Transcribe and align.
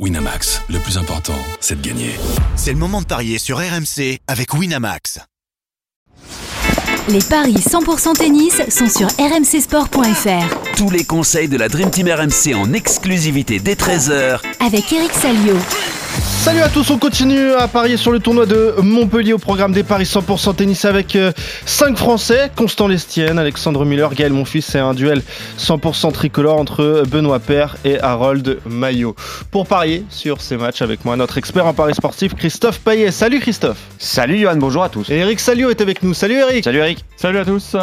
Winamax, 0.00 0.60
le 0.70 0.80
plus 0.80 0.98
important, 0.98 1.38
c'est 1.60 1.80
de 1.80 1.86
gagner. 1.86 2.16
C'est 2.56 2.72
le 2.72 2.78
moment 2.78 3.00
de 3.00 3.06
parier 3.06 3.38
sur 3.38 3.58
RMC 3.58 4.18
avec 4.26 4.52
Winamax. 4.52 5.20
Les 7.08 7.22
paris 7.22 7.54
100% 7.54 8.14
tennis 8.14 8.60
sont 8.70 8.88
sur 8.88 9.06
rmcsport.fr. 9.24 10.63
Tous 10.76 10.90
les 10.90 11.04
conseils 11.04 11.48
de 11.48 11.56
la 11.56 11.68
Dream 11.68 11.88
Team 11.90 12.08
RMC 12.08 12.52
en 12.56 12.72
exclusivité 12.72 13.60
dès 13.60 13.74
13h 13.74 14.40
Avec 14.58 14.92
Eric 14.92 15.12
Salio. 15.12 15.54
Salut 16.18 16.62
à 16.62 16.68
tous, 16.68 16.90
on 16.90 16.98
continue 16.98 17.52
à 17.52 17.68
parier 17.68 17.96
sur 17.96 18.10
le 18.10 18.18
tournoi 18.18 18.44
de 18.44 18.74
Montpellier 18.82 19.32
au 19.32 19.38
programme 19.38 19.72
des 19.72 19.84
paris 19.84 20.04
100% 20.04 20.56
tennis 20.56 20.84
avec 20.84 21.16
5 21.64 21.96
Français, 21.96 22.50
Constant 22.56 22.88
Lestienne, 22.88 23.38
Alexandre 23.38 23.84
Miller, 23.84 24.12
Gaël 24.14 24.32
Monfils 24.32 24.64
et 24.74 24.78
un 24.78 24.94
duel 24.94 25.22
100% 25.58 26.12
tricolore 26.12 26.58
entre 26.58 27.04
Benoît 27.08 27.38
Père 27.38 27.76
et 27.84 28.00
Harold 28.00 28.58
Maillot. 28.66 29.14
Pour 29.52 29.68
parier 29.68 30.04
sur 30.10 30.40
ces 30.40 30.56
matchs 30.56 30.82
avec 30.82 31.04
moi, 31.04 31.14
notre 31.16 31.38
expert 31.38 31.66
en 31.66 31.72
paris 31.72 31.94
sportif 31.94 32.34
Christophe 32.34 32.80
Payet. 32.80 33.12
Salut 33.12 33.38
Christophe. 33.38 33.78
Salut 33.98 34.38
Johan, 34.38 34.56
bonjour 34.56 34.82
à 34.82 34.88
tous. 34.88 35.08
Et 35.08 35.18
Eric 35.18 35.38
Salio 35.38 35.70
est 35.70 35.80
avec 35.80 36.02
nous, 36.02 36.14
salut 36.14 36.34
Eric. 36.34 36.64
Salut 36.64 36.78
Eric. 36.78 37.04
Salut 37.16 37.38
à 37.38 37.44
tous 37.44 37.76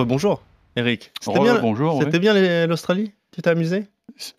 Rebonjour 0.00 0.42
Eric. 0.76 1.12
C'était 1.20 1.40
bien, 1.40 1.60
c'était 1.98 2.18
bien 2.18 2.66
l'Australie? 2.66 3.12
Tu 3.32 3.42
t'es 3.42 3.50
amusé? 3.50 3.84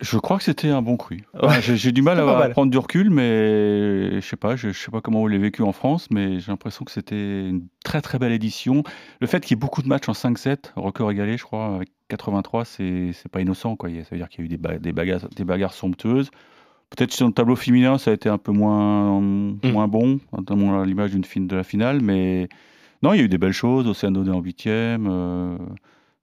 Je 0.00 0.18
crois 0.18 0.38
que 0.38 0.42
c'était 0.42 0.68
un 0.68 0.82
bon 0.82 0.96
cru. 0.96 1.24
Ouais, 1.42 1.60
j'ai 1.62 1.92
du 1.92 2.02
mal 2.02 2.18
à, 2.18 2.48
prendre 2.48 2.70
du 2.70 2.78
recul, 2.78 3.10
mais 3.10 4.20
je 4.20 4.26
sais 4.26 4.36
pas, 4.36 4.56
je, 4.56 4.72
sais 4.72 4.90
pas 4.90 5.00
comment 5.00 5.20
vous 5.20 5.28
l'avez 5.28 5.42
vécu 5.42 5.62
en 5.62 5.72
France, 5.72 6.08
mais 6.10 6.40
j'ai 6.40 6.50
l'impression 6.50 6.84
que 6.84 6.90
c'était 6.90 7.48
une 7.48 7.66
très 7.84 8.00
très 8.00 8.18
belle 8.18 8.32
édition. 8.32 8.82
Le 9.20 9.26
fait 9.28 9.40
qu'il 9.40 9.56
y 9.56 9.58
ait 9.58 9.60
beaucoup 9.60 9.82
de 9.82 9.88
matchs 9.88 10.08
en 10.08 10.12
5-7, 10.12 10.72
record 10.74 11.12
égalé, 11.12 11.38
je 11.38 11.44
crois, 11.44 11.76
avec 11.76 11.90
83, 12.08 12.64
c'est 12.64 13.12
pas 13.30 13.40
innocent. 13.40 13.76
Quoi. 13.76 13.88
Ça 13.90 14.08
veut 14.10 14.18
dire 14.18 14.28
qu'il 14.28 14.40
y 14.40 14.42
a 14.42 14.46
eu 14.46 14.56
des, 14.56 14.78
des, 14.78 14.92
bagarres, 14.92 15.28
des 15.28 15.44
bagarres 15.44 15.74
somptueuses. 15.74 16.30
Peut-être 16.90 17.12
sur 17.12 17.26
le 17.26 17.32
tableau 17.32 17.56
féminin, 17.56 17.98
ça 17.98 18.10
a 18.10 18.14
été 18.14 18.28
un 18.28 18.38
peu 18.38 18.52
moins, 18.52 19.20
mm. 19.20 19.58
moins 19.64 19.86
bon, 19.86 20.18
à 20.32 20.84
l'image 20.84 21.12
d'une 21.12 21.24
fin 21.24 21.40
de 21.40 21.56
la 21.56 21.62
finale, 21.62 22.00
mais 22.02 22.48
non, 23.02 23.12
il 23.12 23.18
y 23.18 23.20
a 23.20 23.24
eu 23.24 23.28
des 23.28 23.38
belles 23.38 23.52
choses. 23.52 23.86
Océane 23.86 24.12
Dodé 24.12 24.30
en 24.30 24.40
huitième. 24.40 25.08
Euh, 25.10 25.56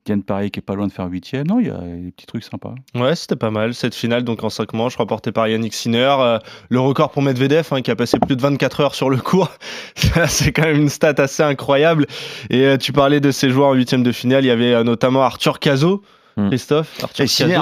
Diane 0.05 0.23
Paris 0.23 0.49
qui 0.49 0.59
est 0.59 0.63
pas 0.63 0.75
loin 0.75 0.87
de 0.87 0.91
faire 0.91 1.05
huitième. 1.05 1.45
Non, 1.45 1.59
il 1.59 1.67
y 1.67 1.69
a 1.69 1.77
des 1.77 2.11
petits 2.11 2.25
trucs 2.25 2.43
sympas. 2.43 2.73
Ouais, 2.95 3.15
c'était 3.15 3.35
pas 3.35 3.51
mal. 3.51 3.73
Cette 3.73 3.93
finale, 3.93 4.23
donc 4.23 4.43
en 4.43 4.49
5 4.49 4.73
manches, 4.73 4.95
remportée 4.95 5.31
par 5.31 5.47
Yannick 5.47 5.73
Sinner. 5.73 6.15
Euh, 6.19 6.39
le 6.69 6.79
record 6.79 7.11
pour 7.11 7.21
Medvedev, 7.21 7.67
hein, 7.71 7.81
qui 7.81 7.91
a 7.91 7.95
passé 7.95 8.17
plus 8.19 8.35
de 8.35 8.41
24 8.41 8.79
heures 8.79 8.95
sur 8.95 9.09
le 9.09 9.17
court. 9.17 9.51
c'est 10.27 10.51
quand 10.51 10.63
même 10.63 10.77
une 10.77 10.89
stat 10.89 11.13
assez 11.17 11.43
incroyable. 11.43 12.07
Et 12.49 12.65
euh, 12.65 12.77
tu 12.77 12.91
parlais 12.91 13.19
de 13.19 13.31
ces 13.31 13.49
joueurs 13.49 13.69
en 13.69 13.73
huitième 13.73 14.03
de 14.03 14.11
finale. 14.11 14.43
Il 14.45 14.47
y 14.47 14.51
avait 14.51 14.73
euh, 14.73 14.83
notamment 14.83 15.21
Arthur 15.21 15.59
Cazot. 15.59 16.01
Hmm. 16.37 16.47
Christophe 16.47 17.03
Arthur 17.03 17.25
Et 17.25 17.27
Sinner, 17.27 17.57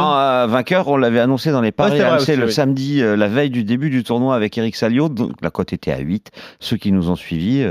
vainqueur, 0.48 0.88
on 0.88 0.98
l'avait 0.98 1.20
annoncé 1.20 1.52
dans 1.52 1.62
les 1.62 1.72
paris 1.72 2.00
ouais, 2.00 2.36
le 2.36 2.50
samedi, 2.50 3.00
la 3.00 3.28
veille 3.28 3.50
du 3.50 3.64
début 3.64 3.90
du 3.90 4.04
tournoi 4.04 4.36
avec 4.36 4.58
Eric 4.58 4.76
Salio. 4.76 5.10
Donc 5.10 5.32
la 5.42 5.50
cote 5.50 5.74
était 5.74 5.92
à 5.92 6.00
8. 6.00 6.32
Ceux 6.60 6.78
qui 6.78 6.92
nous 6.92 7.10
ont 7.10 7.16
suivis, 7.16 7.66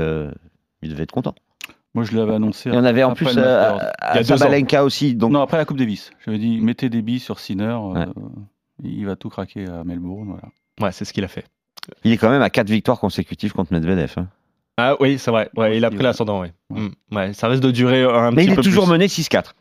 ils 0.87 0.91
devaient 0.91 1.03
être 1.03 1.11
contents. 1.11 1.35
Moi, 1.93 2.03
je 2.03 2.15
l'avais 2.15 2.35
annoncé. 2.35 2.69
Il 2.69 2.75
y 2.75 2.77
en 2.77 2.83
avait 2.83 3.03
en 3.03 3.13
plus 3.13 3.27
euh, 3.37 3.77
à, 3.99 4.21
Zabalenka 4.21 4.83
aussi. 4.83 5.15
Donc... 5.15 5.31
Non, 5.31 5.41
après 5.41 5.57
la 5.57 5.65
Coupe 5.65 5.77
Davis. 5.77 6.11
J'avais 6.25 6.37
dit, 6.37 6.61
mettez 6.61 6.89
des 6.89 7.01
billes 7.01 7.19
sur 7.19 7.39
Sinner. 7.39 7.77
Euh, 7.95 8.05
il 8.83 9.05
va 9.05 9.15
tout 9.15 9.29
craquer 9.29 9.65
à 9.67 9.83
Melbourne. 9.83 10.27
Voilà. 10.27 10.49
Ouais, 10.79 10.91
c'est 10.91 11.05
ce 11.05 11.13
qu'il 11.13 11.23
a 11.23 11.27
fait. 11.27 11.45
Il 12.03 12.11
est 12.11 12.17
quand 12.17 12.29
même 12.29 12.41
à 12.41 12.49
4 12.49 12.69
victoires 12.69 12.99
consécutives 12.99 13.53
contre 13.53 13.73
Medvedev. 13.73 14.13
Hein. 14.17 14.27
Ah 14.77 14.95
oui, 14.99 15.17
c'est 15.17 15.31
vrai. 15.31 15.49
Ouais, 15.55 15.77
il 15.77 15.85
a 15.85 15.89
pris 15.89 16.03
l'ascendant. 16.03 16.41
Ouais. 16.41 16.53
Ouais. 16.69 17.29
Mm. 17.29 17.33
ça 17.33 17.47
risque 17.47 17.63
de 17.63 17.71
durer 17.71 18.03
un 18.03 18.07
Mais 18.07 18.11
petit 18.11 18.19
peu 18.19 18.35
Mais 18.35 18.45
il 18.45 18.51
est 18.51 18.63
toujours 18.63 18.87
mené 18.87 19.07
6-4. 19.07 19.53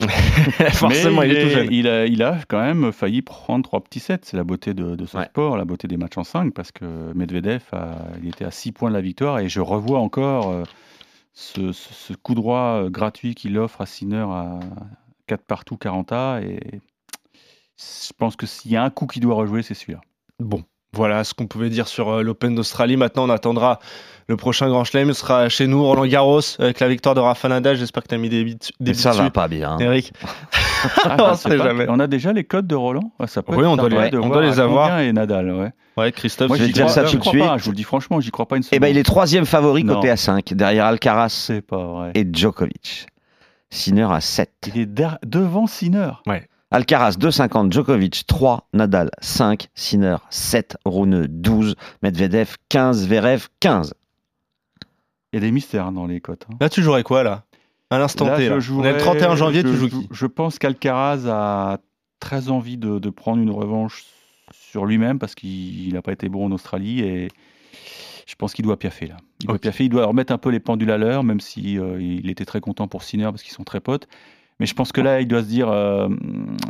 Forcément, 0.72 1.22
il, 1.22 1.32
est, 1.32 1.42
tout 1.42 1.50
jeune. 1.50 1.68
Il 1.72 1.88
a, 1.88 2.06
il 2.06 2.22
a, 2.22 2.38
quand 2.46 2.60
même 2.60 2.92
failli 2.92 3.22
prendre 3.22 3.64
trois 3.64 3.82
petits 3.82 4.00
sets. 4.00 4.20
C'est 4.22 4.36
la 4.36 4.44
beauté 4.44 4.74
de, 4.74 4.94
de 4.94 5.06
ce 5.06 5.22
sport, 5.22 5.56
la 5.56 5.64
beauté 5.64 5.88
des 5.88 5.96
matchs 5.96 6.18
en 6.18 6.24
5, 6.24 6.54
parce 6.54 6.70
que 6.72 7.12
Medvedev, 7.14 7.62
a, 7.72 7.96
il 8.22 8.28
était 8.28 8.44
à 8.44 8.50
6 8.50 8.72
points 8.72 8.90
de 8.90 8.94
la 8.94 9.00
victoire. 9.00 9.40
Et 9.40 9.48
je 9.48 9.60
revois 9.60 9.98
encore 9.98 10.50
euh, 10.50 10.62
ce, 11.34 12.12
coup 12.14 12.34
droit 12.34 12.82
euh, 12.82 12.90
gratuit 12.90 13.34
qu'il 13.34 13.58
offre 13.58 13.80
à 13.80 13.86
Sinner 13.86 14.26
à 14.28 14.60
4 15.26 15.42
partout 15.44 15.76
40A. 15.76 16.44
Et 16.44 16.80
je 17.76 18.12
pense 18.16 18.36
que 18.36 18.46
s'il 18.46 18.70
y 18.70 18.76
a 18.76 18.84
un 18.84 18.90
coup 18.90 19.06
qui 19.06 19.20
doit 19.20 19.34
rejouer, 19.34 19.62
c'est 19.62 19.74
celui-là. 19.74 20.00
Bon, 20.38 20.62
voilà 20.92 21.24
ce 21.24 21.34
qu'on 21.34 21.46
pouvait 21.46 21.68
dire 21.70 21.86
sur 21.86 22.08
euh, 22.08 22.22
l'Open 22.22 22.54
d'Australie. 22.54 22.96
Maintenant, 22.96 23.24
on 23.26 23.30
attendra 23.30 23.78
le 24.26 24.36
prochain 24.36 24.68
Grand 24.68 24.84
Chelem. 24.84 25.12
Ce 25.12 25.20
sera 25.20 25.48
chez 25.48 25.66
nous, 25.66 25.84
Roland 25.84 26.06
Garros, 26.06 26.40
avec 26.58 26.80
la 26.80 26.88
victoire 26.88 27.14
de 27.14 27.20
Rafa 27.20 27.48
Nadal. 27.48 27.76
J'espère 27.76 28.02
que 28.02 28.08
tu 28.08 28.14
as 28.14 28.18
mis 28.18 28.28
des 28.28 28.44
bits. 28.44 28.58
Des 28.80 28.94
ça 28.94 29.12
va 29.12 29.30
pas 29.30 29.48
bien. 29.48 29.78
Eric. 29.78 30.12
Ah, 31.04 31.34
on, 31.88 31.98
a 31.98 32.06
déjà 32.06 32.32
les 32.32 32.44
codes 32.44 32.68
de 32.68 32.76
Roland 32.76 33.10
ça 33.26 33.42
peut 33.42 33.52
Oui, 33.56 33.66
on 33.66 33.76
doit, 33.76 33.88
les, 33.88 34.16
on 34.16 34.28
doit 34.28 34.42
les 34.42 34.60
avoir. 34.60 35.00
Et 35.00 35.12
Nadal, 35.12 35.50
ouais. 35.50 35.72
Ouais, 35.96 36.12
Christophe, 36.12 36.56
je 36.56 36.62
vais 36.62 36.68
dire 36.68 36.88
ça 36.88 37.02
tout 37.02 37.18
de 37.18 37.24
suite. 37.24 37.42
je 37.56 37.64
vous 37.64 37.72
le 37.72 37.76
dis 37.76 37.82
franchement, 37.82 38.20
j'y 38.20 38.30
crois 38.30 38.46
pas 38.46 38.56
une 38.56 38.62
seconde. 38.62 38.76
Eh 38.76 38.78
ben, 38.78 38.86
il 38.86 38.96
est 38.96 39.02
troisième 39.02 39.44
favori 39.44 39.84
côté 39.84 40.08
à 40.08 40.16
5, 40.16 40.54
derrière 40.54 40.84
Alcaraz 40.84 41.50
pas 41.66 42.10
et 42.14 42.24
Djokovic. 42.32 43.08
Sinner 43.70 44.06
à 44.08 44.20
7. 44.20 44.50
Il 44.68 44.80
est 44.80 44.86
devant 45.26 45.66
Sinner. 45.66 46.12
Ouais. 46.28 46.48
Alcaraz 46.70 47.16
2,50, 47.18 47.72
Djokovic 47.72 48.26
3, 48.26 48.68
Nadal 48.74 49.10
5, 49.20 49.68
Sinner 49.74 50.16
7, 50.28 50.76
Rune 50.84 51.26
12, 51.26 51.74
Medvedev 52.02 52.56
15, 52.68 53.08
Verev 53.08 53.48
15. 53.60 53.94
Il 55.32 55.36
y 55.36 55.38
a 55.38 55.40
des 55.40 55.50
mystères 55.50 55.92
dans 55.92 56.06
les 56.06 56.20
cotes. 56.20 56.46
Hein. 56.50 56.56
Là, 56.60 56.68
tu 56.68 56.82
jouerais 56.82 57.04
quoi 57.04 57.22
là? 57.22 57.44
À 57.90 57.98
l'instant 57.98 58.26
T. 58.36 58.50
On 58.50 58.84
est 58.84 58.92
le 58.92 58.98
31 58.98 59.34
janvier, 59.36 59.62
je, 59.62 59.68
tu 59.68 59.76
joues 59.76 59.88
qui? 59.88 60.08
Je 60.10 60.26
pense 60.26 60.58
qu'Alcaraz 60.58 61.26
a 61.26 61.78
très 62.20 62.50
envie 62.50 62.76
de, 62.76 62.98
de, 62.98 63.10
prendre 63.10 63.42
une 63.42 63.50
revanche 63.50 64.04
sur 64.52 64.84
lui-même 64.84 65.18
parce 65.18 65.34
qu'il 65.34 65.94
n'a 65.94 66.02
pas 66.02 66.12
été 66.12 66.28
bon 66.28 66.44
en 66.44 66.52
Australie 66.52 67.00
et 67.00 67.28
je 68.26 68.34
pense 68.34 68.52
qu'il 68.52 68.66
doit 68.66 68.78
piaffer 68.78 69.06
là. 69.06 69.16
Il 69.40 69.46
doit 69.46 69.58
piaffer, 69.58 69.84
il 69.84 69.88
doit 69.88 70.04
remettre 70.04 70.34
un 70.34 70.38
peu 70.38 70.50
les 70.50 70.60
pendules 70.60 70.90
à 70.90 70.98
l'heure, 70.98 71.24
même 71.24 71.40
si 71.40 71.78
euh, 71.78 71.98
il 71.98 72.28
était 72.28 72.44
très 72.44 72.60
content 72.60 72.88
pour 72.88 73.02
Sinner 73.02 73.24
parce 73.24 73.42
qu'ils 73.42 73.54
sont 73.54 73.64
très 73.64 73.80
potes. 73.80 74.06
Mais 74.60 74.66
je 74.66 74.74
pense 74.74 74.90
que 74.92 75.00
là, 75.00 75.20
il 75.20 75.28
doit 75.28 75.42
se 75.42 75.48
dire, 75.48 75.68
euh, 75.68 76.08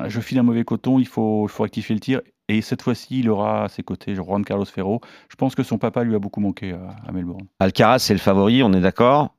je 0.09 0.21
file 0.21 0.39
un 0.39 0.43
mauvais 0.43 0.65
coton, 0.65 0.99
il 0.99 1.07
faut, 1.07 1.47
il 1.47 1.51
faut 1.51 1.63
rectifier 1.63 1.95
le 1.95 2.01
tir. 2.01 2.21
Et 2.49 2.61
cette 2.61 2.83
fois-ci, 2.83 3.21
il 3.21 3.31
aura 3.31 3.65
à 3.65 3.69
ses 3.69 3.83
côtés 3.83 4.15
Juan 4.15 4.45
Carlos 4.45 4.65
Ferro. 4.65 5.01
Je 5.31 5.37
pense 5.37 5.55
que 5.55 5.63
son 5.63 5.79
papa 5.79 6.05
lui 6.05 6.15
a 6.15 6.19
beaucoup 6.19 6.41
manqué 6.41 6.73
à, 6.73 7.13
Melbourne. 7.13 7.47
Alcaraz, 7.61 8.01
c'est 8.01 8.15
le 8.15 8.21
favori, 8.21 8.63
on 8.63 8.73
est 8.73 8.81
d'accord. 8.81 9.35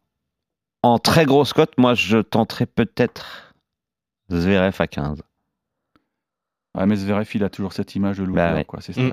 En 0.82 0.98
très 0.98 1.26
grosse 1.26 1.54
cote, 1.54 1.74
moi, 1.78 1.94
je 1.94 2.20
tenterai 2.20 2.66
peut-être 2.66 3.54
Zverev 4.32 4.76
à 4.80 4.88
15. 4.88 5.24
Ah, 6.76 6.86
mais 6.86 6.96
Zverev, 6.96 7.28
il 7.34 7.44
a 7.44 7.50
toujours 7.50 7.74
cette 7.74 7.96
image 7.96 8.20
de 8.20 8.24
loup. 8.24 8.36
Bah 8.36 8.64
c'est 8.80 8.96
mm. 8.96 9.12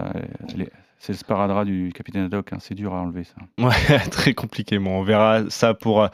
C'est 0.99 1.13
le 1.13 1.19
sparadrap 1.19 1.65
du 1.65 1.93
capitaine 1.95 2.25
Haddock, 2.25 2.53
hein. 2.53 2.59
c'est 2.61 2.75
dur 2.75 2.95
à 2.95 2.99
enlever 2.99 3.25
ça. 3.25 3.65
Ouais, 3.65 3.99
très 4.11 4.35
compliqué. 4.35 4.79
Bon, 4.79 5.01
on 5.01 5.03
verra 5.03 5.43
ça 5.51 5.75
pour 5.75 6.03
euh, 6.03 6.09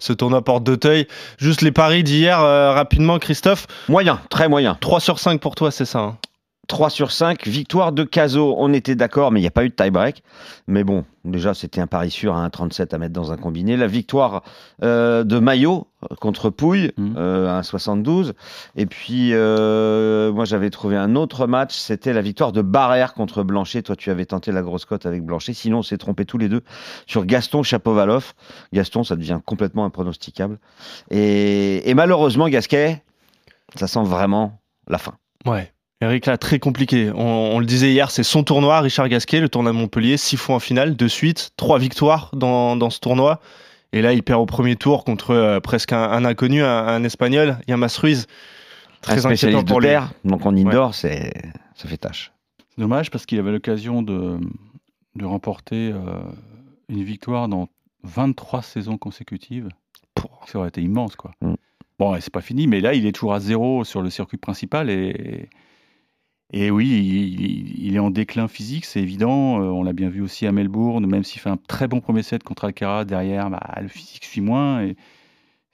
ce 0.00 0.12
tournoi 0.12 0.42
porte 0.42 0.64
d'Auteuil. 0.64 1.06
Juste 1.38 1.62
les 1.62 1.72
paris 1.72 2.02
d'hier, 2.02 2.40
euh, 2.40 2.72
rapidement, 2.72 3.18
Christophe. 3.18 3.66
Moyen, 3.88 4.20
très 4.30 4.48
moyen. 4.48 4.76
3 4.80 5.00
sur 5.00 5.18
5 5.18 5.40
pour 5.40 5.54
toi, 5.54 5.70
c'est 5.70 5.84
ça 5.84 5.98
hein? 6.00 6.18
3 6.68 6.90
sur 6.90 7.10
5, 7.10 7.46
victoire 7.48 7.92
de 7.92 8.04
Caso, 8.04 8.54
on 8.56 8.72
était 8.72 8.94
d'accord, 8.94 9.32
mais 9.32 9.40
il 9.40 9.42
n'y 9.42 9.48
a 9.48 9.52
pas 9.52 9.64
eu 9.64 9.68
de 9.68 9.74
tie-break. 9.74 10.22
Mais 10.68 10.84
bon, 10.84 11.04
déjà, 11.24 11.54
c'était 11.54 11.80
un 11.80 11.88
pari 11.88 12.10
sûr 12.10 12.36
à 12.36 12.48
1,37 12.48 12.94
à 12.94 12.98
mettre 12.98 13.12
dans 13.12 13.32
un 13.32 13.36
combiné. 13.36 13.76
La 13.76 13.88
victoire 13.88 14.44
euh, 14.84 15.24
de 15.24 15.40
Maillot 15.40 15.88
euh, 16.04 16.14
contre 16.16 16.50
Pouille 16.50 16.92
mmh. 16.96 17.14
euh, 17.16 17.58
à 17.58 17.60
1,72. 17.62 18.32
Et 18.76 18.86
puis, 18.86 19.32
moi, 19.32 20.44
j'avais 20.44 20.70
trouvé 20.70 20.96
un 20.96 21.16
autre 21.16 21.48
match, 21.48 21.76
c'était 21.76 22.12
la 22.12 22.22
victoire 22.22 22.52
de 22.52 22.62
Barrère 22.62 23.12
contre 23.14 23.42
Blanchet. 23.42 23.82
Toi, 23.82 23.96
tu 23.96 24.10
avais 24.10 24.24
tenté 24.24 24.52
la 24.52 24.62
grosse 24.62 24.84
cote 24.84 25.04
avec 25.04 25.24
Blanchet. 25.24 25.54
Sinon, 25.54 25.78
on 25.78 25.82
s'est 25.82 25.98
trompé 25.98 26.24
tous 26.24 26.38
les 26.38 26.48
deux 26.48 26.62
sur 27.06 27.26
Gaston 27.26 27.64
Chapovalov. 27.64 28.34
Gaston, 28.72 29.02
ça 29.02 29.16
devient 29.16 29.40
complètement 29.44 29.84
impronosticable. 29.84 30.60
Et, 31.10 31.90
et 31.90 31.94
malheureusement, 31.94 32.48
Gasquet, 32.48 33.02
ça 33.74 33.88
sent 33.88 34.04
vraiment 34.04 34.60
la 34.86 34.98
fin. 34.98 35.14
Ouais. 35.44 35.72
Eric, 36.02 36.26
là, 36.26 36.36
très 36.36 36.58
compliqué. 36.58 37.12
On, 37.14 37.60
le 37.60 37.64
disait 37.64 37.92
hier, 37.92 38.10
c'est 38.10 38.24
son 38.24 38.42
tournoi, 38.42 38.80
Richard 38.80 39.08
Gasquet, 39.08 39.40
le 39.40 39.48
tournoi 39.48 39.70
de 39.70 39.76
Montpellier, 39.76 40.16
six 40.16 40.36
fois 40.36 40.56
en 40.56 40.58
finale, 40.58 40.96
de 40.96 41.06
suite, 41.06 41.52
trois 41.56 41.78
victoires 41.78 42.30
dans, 42.34 42.90
ce 42.90 42.98
tournoi. 42.98 43.40
Et 43.92 44.02
là, 44.02 44.12
il 44.12 44.24
perd 44.24 44.40
au 44.40 44.46
premier 44.46 44.74
tour 44.74 45.04
contre 45.04 45.30
euh, 45.30 45.60
presque 45.60 45.92
un, 45.92 46.24
inconnu, 46.24 46.64
un, 46.64 47.04
espagnol, 47.04 47.56
Yamas 47.68 47.96
Ruiz. 48.00 48.26
Très 49.00 49.26
inquiétant 49.26 49.62
pour 49.62 49.80
lui. 49.80 49.90
donc 50.24 50.44
en 50.44 50.56
indoor, 50.56 50.92
c'est 50.94 51.32
ça 51.76 51.88
fait 51.88 51.98
tâche. 51.98 52.32
Dommage 52.78 53.10
parce 53.10 53.24
qu'il 53.24 53.38
avait 53.38 53.52
l'occasion 53.52 54.02
de, 54.02 54.38
de 55.14 55.24
remporter 55.24 55.92
euh, 55.92 56.20
une 56.88 57.04
victoire 57.04 57.46
dans 57.46 57.68
23 58.02 58.62
saisons 58.62 58.98
consécutives. 58.98 59.68
Ça 60.46 60.58
aurait 60.58 60.68
été 60.68 60.82
immense, 60.82 61.14
quoi. 61.14 61.30
Mm. 61.42 61.54
Bon, 62.00 62.20
c'est 62.20 62.32
pas 62.32 62.40
fini, 62.40 62.66
mais 62.66 62.80
là, 62.80 62.94
il 62.94 63.06
est 63.06 63.12
toujours 63.12 63.34
à 63.34 63.40
zéro 63.40 63.84
sur 63.84 64.02
le 64.02 64.10
circuit 64.10 64.38
principal 64.38 64.90
et 64.90 65.48
et 66.52 66.70
oui, 66.70 67.74
il, 67.78 67.94
est 67.94 67.98
en 67.98 68.10
déclin 68.10 68.48
physique, 68.48 68.84
c'est 68.84 69.00
évident. 69.00 69.60
Euh, 69.60 69.66
on 69.66 69.82
l'a 69.82 69.92
bien 69.92 70.08
vu 70.08 70.20
aussi 70.20 70.46
à 70.46 70.52
Melbourne, 70.52 71.06
même 71.06 71.24
s'il 71.24 71.40
fait 71.40 71.50
un 71.50 71.56
très 71.56 71.88
bon 71.88 72.00
premier 72.00 72.22
set 72.22 72.42
contre 72.42 72.64
Alcaraz, 72.64 73.04
derrière, 73.04 73.50
bah, 73.50 73.60
le 73.80 73.88
physique 73.88 74.24
suit 74.24 74.40
moins. 74.40 74.82
Et 74.82 74.96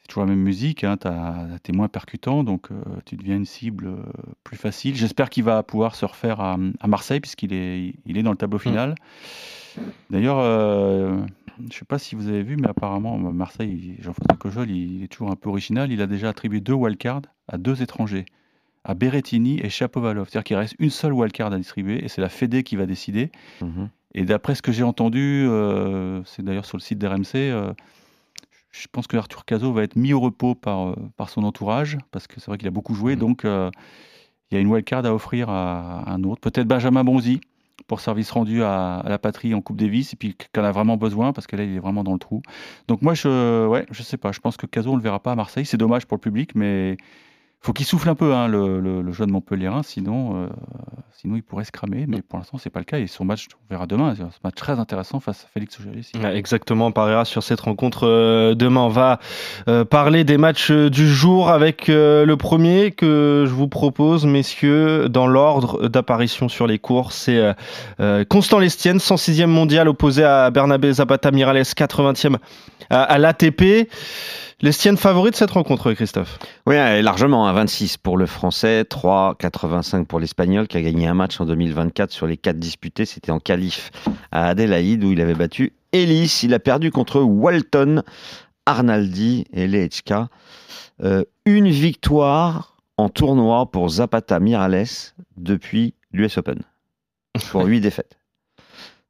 toujours 0.09 0.25
la 0.25 0.31
même 0.31 0.41
musique, 0.41 0.85
hein, 0.85 0.97
tu 0.97 1.09
es 1.09 1.77
moins 1.77 1.89
percutant, 1.89 2.43
donc 2.43 2.69
tu 3.05 3.17
deviens 3.17 3.37
une 3.37 3.45
cible 3.45 3.95
plus 4.43 4.57
facile. 4.57 4.97
J'espère 4.97 5.29
qu'il 5.29 5.45
va 5.45 5.63
pouvoir 5.63 5.95
se 5.95 6.07
refaire 6.07 6.41
à, 6.41 6.57
Marseille, 6.87 7.21
puisqu'il 7.21 7.53
est, 7.53 7.93
il 8.07 8.17
est 8.17 8.23
dans 8.23 8.31
le 8.31 8.39
tableau 8.39 8.57
mmh. 8.57 8.63
final. 8.63 8.95
D'ailleurs, 10.09 10.41
je 11.59 11.65
ne 11.65 11.73
sais 11.73 11.85
pas 11.85 11.99
si 11.99 12.15
vous 12.15 12.29
avez 12.29 12.43
vu, 12.43 12.57
mais 12.57 12.69
apparemment, 12.69 13.19
Marseille, 13.19 13.97
Jean-François 13.99 14.37
Cojol, 14.37 14.71
il, 14.71 15.03
est 15.03 15.09
toujours 15.09 15.31
un 15.31 15.37
peu 15.37 15.49
original. 15.49 15.91
Il 15.91 16.01
a 16.01 16.07
déjà 16.07 16.29
attribué 16.29 16.61
deux 16.61 16.73
wildcards 16.73 17.23
à 17.49 17.59
deux 17.59 17.83
étrangers, 17.83 18.27
à 18.85 18.95
Berrettini 18.95 19.61
et 19.61 19.69
Chapovalov. 19.69 20.29
C'est-à-dire 20.29 20.45
qu'il 20.45 20.57
reste 20.57 20.75
une 20.79 20.91
seule 20.91 21.13
wildcard 21.13 21.53
à 21.53 21.57
distribuer, 21.59 22.05
et 22.05 22.09
c'est 22.09 22.21
la 22.21 22.29
Fédé 22.29 22.63
qui 22.63 22.77
va 22.77 22.87
décider. 22.87 23.31
Mmh 23.61 23.87
et 24.15 24.25
d'après 24.25 24.55
ce 24.55 24.63
que 24.63 24.73
j'ai 24.73 24.85
entendu, 24.85 25.47
c'est 26.25 26.43
d'ailleurs 26.43 26.65
sur 26.65 26.79
le 26.79 26.83
site 26.83 26.99
d'RMC, 26.99 27.75
je 28.79 28.87
pense 28.91 29.07
que 29.07 29.17
Arthur 29.17 29.45
Cazot 29.45 29.73
va 29.73 29.83
être 29.83 29.97
mis 29.97 30.13
au 30.13 30.21
repos 30.21 30.55
par, 30.55 30.89
euh, 30.89 30.97
par 31.17 31.31
son 31.31 31.45
entourage, 31.45 31.99
parce 32.11 32.27
que 32.27 32.41
c'est 32.41 32.47
vrai 32.47 32.59
qu'il 32.59 32.69
a 32.69 32.73
beaucoup 32.73 32.95
joué. 32.95 33.17
Mmh. 33.17 33.19
Donc, 33.19 33.45
euh, 33.45 33.71
il 34.51 34.55
y 34.55 34.59
a 34.59 34.61
une 34.61 34.69
wildcard 34.69 35.05
à 35.05 35.15
offrir 35.15 35.51
à, 35.51 36.11
un 36.11 36.23
autre. 36.25 36.41
Peut-être 36.41 36.67
Benjamin 36.67 37.05
Bonzi 37.05 37.41
pour 37.87 38.01
service 38.01 38.31
rendu 38.31 38.63
à, 38.63 39.03
la 39.07 39.19
patrie 39.19 39.55
en 39.55 39.63
Coupe 39.63 39.77
Davis, 39.77 40.13
et 40.13 40.17
puis 40.17 40.37
qu'on 40.55 40.65
a 40.65 40.73
vraiment 40.73 40.97
besoin, 40.97 41.33
parce 41.33 41.47
que 41.47 41.57
là, 41.57 41.65
il 41.65 41.77
est 41.77 41.79
vraiment 41.79 42.05
dans 42.05 42.13
le 42.13 42.19
trou. 42.19 42.43
Donc, 42.87 43.03
moi, 43.03 43.15
je 43.15 43.67
ouais, 43.67 43.87
je 43.91 44.03
sais 44.03 44.17
pas. 44.17 44.33
Je 44.33 44.41
pense 44.41 44.57
que 44.57 44.67
Cazot, 44.67 44.91
on 44.91 44.93
ne 44.95 44.99
le 44.99 45.03
verra 45.03 45.21
pas 45.21 45.33
à 45.33 45.37
Marseille. 45.37 45.65
C'est 45.65 45.77
dommage 45.77 46.07
pour 46.07 46.17
le 46.17 46.21
public, 46.21 46.55
mais 46.55 46.97
faut 47.60 47.72
qu'il 47.72 47.87
souffle 47.87 48.08
un 48.08 48.14
peu, 48.14 48.34
hein, 48.34 48.46
le, 48.46 48.81
le, 48.81 49.12
jeune 49.12 49.31
Montpellierin, 49.31 49.82
sinon, 49.82 50.44
euh, 50.44 50.49
sinon 51.12 51.34
il 51.34 51.43
pourrait 51.43 51.64
se 51.64 51.72
cramer. 51.72 52.05
Mais 52.06 52.22
pour 52.22 52.38
l'instant, 52.38 52.56
c'est 52.56 52.70
pas 52.70 52.78
le 52.78 52.84
cas. 52.84 52.99
Et 52.99 53.08
son 53.08 53.25
match, 53.25 53.49
on 53.52 53.75
verra 53.75 53.87
demain. 53.87 54.14
C'est 54.14 54.22
un 54.22 54.31
match 54.44 54.55
très 54.55 54.78
intéressant 54.78 55.19
face 55.19 55.44
à 55.44 55.49
Félix 55.52 55.78
auger 55.81 56.00
exactement, 56.32 56.87
on 56.87 56.93
pariera 56.93 57.25
sur 57.25 57.43
cette 57.43 57.60
rencontre 57.60 58.06
euh, 58.06 58.55
demain. 58.55 58.82
On 58.82 58.88
va 58.88 59.19
euh, 59.66 59.84
parler 59.84 60.22
des 60.22 60.38
matchs 60.38 60.70
du 60.70 61.08
jour 61.08 61.50
avec 61.50 61.88
le 61.88 62.34
premier 62.37 62.93
que 62.93 63.44
je 63.46 63.52
vous 63.52 63.69
propose, 63.69 64.25
messieurs, 64.25 65.08
dans 65.08 65.26
l'ordre 65.26 65.88
d'apparition 65.88 66.49
sur 66.49 66.66
les 66.66 66.78
cours. 66.78 67.12
C'est 67.12 67.55
Constant 68.28 68.60
Lestienne, 68.60 68.99
106e 68.99 69.46
mondial, 69.46 69.88
opposé 69.88 70.22
à 70.22 70.50
Bernabé 70.50 70.93
Zapata 70.93 71.31
Mirales, 71.32 71.62
80e 71.62 72.37
à, 72.90 73.02
à 73.02 73.19
l'ATP. 73.19 73.88
L'Estienne 74.60 74.96
favori 74.96 75.31
de 75.31 75.37
cette 75.37 75.52
rencontre, 75.52 75.93
Christophe 75.93 76.40
Oui, 76.66 76.75
largement, 76.75 77.46
à 77.46 77.52
26 77.52 77.96
pour 77.96 78.16
le 78.16 78.26
Français, 78.26 78.82
3,85 78.82 80.05
pour 80.05 80.19
l'Espagnol 80.19 80.66
qui 80.66 80.76
a 80.76 80.82
gagné 80.82 81.06
un 81.06 81.14
match 81.14 81.40
en 81.40 81.44
2024 81.44 82.10
sur 82.10 82.26
les 82.26 82.37
quatre 82.37 82.58
disputés. 82.58 83.05
C'était 83.05 83.31
en 83.31 83.38
qualif 83.38 83.93
à 84.32 84.49
Adélaïde 84.49 85.05
où 85.05 85.12
il 85.12 85.20
avait 85.20 85.37
battu 85.37 85.75
Ellis. 85.93 86.40
Il 86.43 86.55
a 86.55 86.58
perdu 86.58 86.90
contre 86.90 87.20
Walton, 87.20 88.02
Arnaldi 88.66 89.44
et 89.52 89.69
Lechka. 89.69 90.28
Euh, 91.05 91.22
une 91.46 91.69
victoire 91.69 92.76
en 92.96 93.08
tournoi 93.08 93.70
pour 93.70 93.88
Zapata 93.88 94.40
Mirales 94.40 94.87
depuis 95.37 95.94
l'US 96.10 96.37
Open 96.37 96.62
pour 97.52 97.64
huit 97.64 97.81
défaites. 97.81 98.18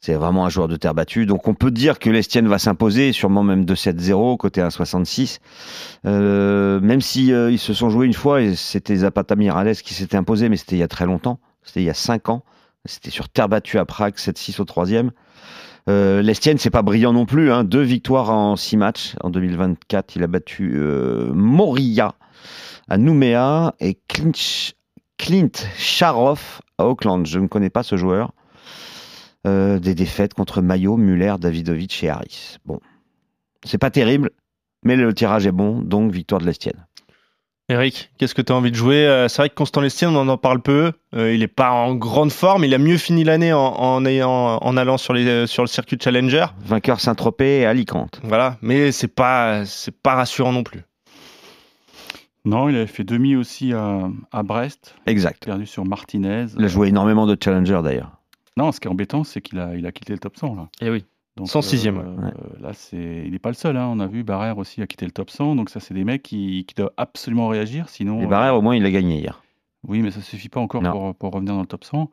C'est 0.01 0.15
vraiment 0.15 0.47
un 0.47 0.49
joueur 0.49 0.69
de 0.69 0.77
terre 0.77 0.95
battue. 0.95 1.27
Donc 1.27 1.49
on 1.49 1.55
peut 1.55 1.71
dire 1.71 1.99
que 1.99 2.09
l'Estienne 2.09 2.47
va 2.47 2.59
s'imposer, 2.59 3.13
sûrement 3.13 3.43
même 3.43 3.65
2-7-0, 3.65 4.37
côté 4.37 4.61
1,66. 4.61 5.39
Euh, 6.07 6.79
même 6.81 7.01
si 7.01 7.33
euh, 7.33 7.51
ils 7.51 7.59
se 7.59 7.75
sont 7.75 7.91
joués 7.91 8.07
une 8.07 8.15
fois, 8.15 8.41
et 8.41 8.55
c'était 8.55 8.97
Zapata 8.97 9.35
Mirales 9.35 9.77
qui 9.77 9.95
s'était 9.95 10.17
imposé, 10.17 10.49
mais 10.49 10.57
c'était 10.57 10.77
il 10.77 10.81
y 10.81 10.85
a 10.85 10.89
très 10.89 11.07
longtemps. 11.07 11.41
C'était 11.63 11.81
il 11.81 11.87
y 11.87 11.91
a 11.91 11.95
5 11.95 12.29
ans. 12.29 12.45
C'était 12.85 13.11
sur 13.11 13.29
terre 13.29 13.49
battue 13.49 13.79
à 13.79 13.85
Prague, 13.85 14.15
7-6 14.15 14.61
au 14.61 14.65
troisième. 14.65 15.11
Euh, 15.89 16.23
L'Estienne, 16.23 16.59
c'est 16.59 16.71
pas 16.71 16.83
brillant 16.83 17.13
non 17.13 17.27
plus. 17.27 17.51
Hein. 17.51 17.65
Deux 17.65 17.83
victoires 17.83 18.31
en 18.31 18.57
6 18.57 18.77
matchs. 18.77 19.15
En 19.23 19.31
2024, 19.31 20.17
il 20.17 20.23
a 20.23 20.27
battu 20.27 20.75
euh, 20.77 21.33
Moria 21.33 22.15
à 22.89 22.99
Nouméa 22.99 23.75
et 23.81 23.99
Clint, 24.09 25.51
Charoff 25.77 26.63
à 26.79 26.87
Auckland. 26.87 27.27
Je 27.27 27.39
ne 27.39 27.47
connais 27.49 27.71
pas 27.71 27.83
ce 27.83 27.97
joueur. 27.97 28.33
Euh, 29.47 29.79
des 29.79 29.95
défaites 29.95 30.35
contre 30.35 30.61
Mayo, 30.63 30.97
Muller, 30.97 31.35
Davidovic 31.39 32.03
et 32.03 32.11
Harris. 32.11 32.57
Bon, 32.65 32.81
c'est 33.65 33.79
pas 33.79 33.91
terrible, 33.91 34.31
mais 34.85 34.97
le 34.97 35.15
tirage 35.15 35.47
est 35.47 35.53
bon, 35.53 35.81
donc 35.81 36.11
victoire 36.13 36.41
de 36.41 36.47
l'Estienne. 36.47 36.87
Eric, 37.71 38.11
qu'est-ce 38.19 38.35
que 38.35 38.43
tu 38.43 38.51
as 38.53 38.57
envie 38.57 38.71
de 38.71 38.77
jouer? 38.77 39.07
Euh, 39.07 39.29
C'est 39.29 39.43
vrai 39.43 39.51
que 39.51 39.55
Constant 39.55 39.83
Lestienne, 39.83 40.17
on 40.17 40.27
en 40.29 40.39
parle 40.39 40.61
peu. 40.61 40.93
Euh, 41.15 41.35
il 41.35 41.41
n'est 41.41 41.49
pas 41.49 41.71
en 41.71 41.95
grande 41.95 42.33
forme. 42.33 42.65
Il 42.65 42.75
a 42.75 42.79
mieux 42.79 42.97
fini 42.97 43.25
l'année 43.25 43.53
en, 43.53 43.61
en, 43.61 44.05
allant 44.77 44.97
sur, 44.97 45.13
les, 45.13 45.47
sur 45.47 45.63
le 45.63 45.69
circuit 45.69 45.99
Challenger. 46.01 46.47
Vainqueur 46.65 46.99
Saint-Tropez 46.99 47.61
et 47.61 47.67
Alicante. 47.67 48.21
Voilà, 48.25 48.57
mais 48.63 48.91
c'est 48.91 49.15
pas 49.15 49.67
c'est 49.67 49.95
pas 49.95 50.15
rassurant 50.15 50.53
non 50.53 50.63
plus. 50.63 50.81
Non, 52.47 52.71
il 52.71 52.77
avait 52.77 52.87
fait 52.87 53.05
demi 53.05 53.37
aussi 53.37 53.75
à, 53.75 54.09
à 54.33 54.43
Brest. 54.43 54.95
Exact. 55.07 55.45
Perdu 55.45 55.67
sur 55.67 55.85
Martinez. 55.85 56.47
Il 56.59 56.65
a 56.65 56.69
joué 56.69 56.89
énormément 56.89 57.27
de 57.27 57.37
Challenger 57.39 57.81
d'ailleurs. 57.85 58.18
Non, 58.59 58.73
ce 58.73 58.81
qui 58.81 58.89
est 58.89 58.91
embêtant, 58.91 59.23
c'est 59.23 59.41
qu'il 59.41 59.61
a, 59.61 59.77
il 59.77 59.87
a 59.87 59.93
quitté 59.93 60.13
le 60.13 60.19
top 60.19 60.37
100. 60.37 60.57
Là. 60.57 60.69
Et 60.81 60.87
eh 60.87 60.91
oui. 60.91 61.05
106e. 61.41 61.97
Euh, 61.97 62.31
là, 62.61 62.73
c'est, 62.73 63.23
il 63.25 63.31
n'est 63.31 63.39
pas 63.39 63.51
le 63.51 63.55
seul. 63.55 63.77
Hein. 63.77 63.87
On 63.89 64.01
a 64.01 64.09
vu 64.09 64.25
Barrère 64.25 64.59
aussi 64.59 64.83
a 64.83 64.89
quitté 64.89 65.07
le 65.07 65.13
top 65.13 65.31
100. 65.31 65.55
Donc 65.55 65.71
ça, 65.71 65.79
c'est 65.79 65.95
des 65.95 66.03
mecs 66.03 66.25
qui, 66.25 66.65
qui 66.67 66.75
doivent 66.75 66.91
absolument 66.97 67.47
réagir. 67.47 67.89
Sinon. 67.89 68.21
Et 68.21 68.27
Barrère, 68.27 68.57
au 68.57 68.61
moins, 68.61 68.75
il 68.75 68.85
a 68.85 68.91
gagné 68.91 69.21
hier. 69.21 69.45
Oui, 69.87 70.03
mais 70.03 70.11
ça 70.11 70.19
ne 70.19 70.25
suffit 70.25 70.49
pas 70.49 70.59
encore 70.59 70.83
pour, 70.83 71.15
pour, 71.15 71.33
revenir 71.33 71.55
dans 71.55 71.61
le 71.61 71.67
top 71.69 71.85
100. 71.85 72.11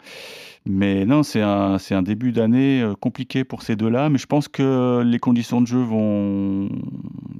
Mais 0.67 1.03
non, 1.05 1.23
c'est 1.23 1.41
un, 1.41 1.79
c'est 1.79 1.95
un 1.95 2.03
début 2.03 2.31
d'année 2.31 2.83
euh, 2.83 2.93
compliqué 2.93 3.43
pour 3.43 3.63
ces 3.63 3.75
deux-là. 3.75 4.09
Mais 4.09 4.19
je 4.19 4.27
pense 4.27 4.47
que 4.47 5.01
les 5.03 5.17
conditions 5.17 5.61
de 5.61 5.65
jeu 5.65 5.81
vont, 5.81 6.69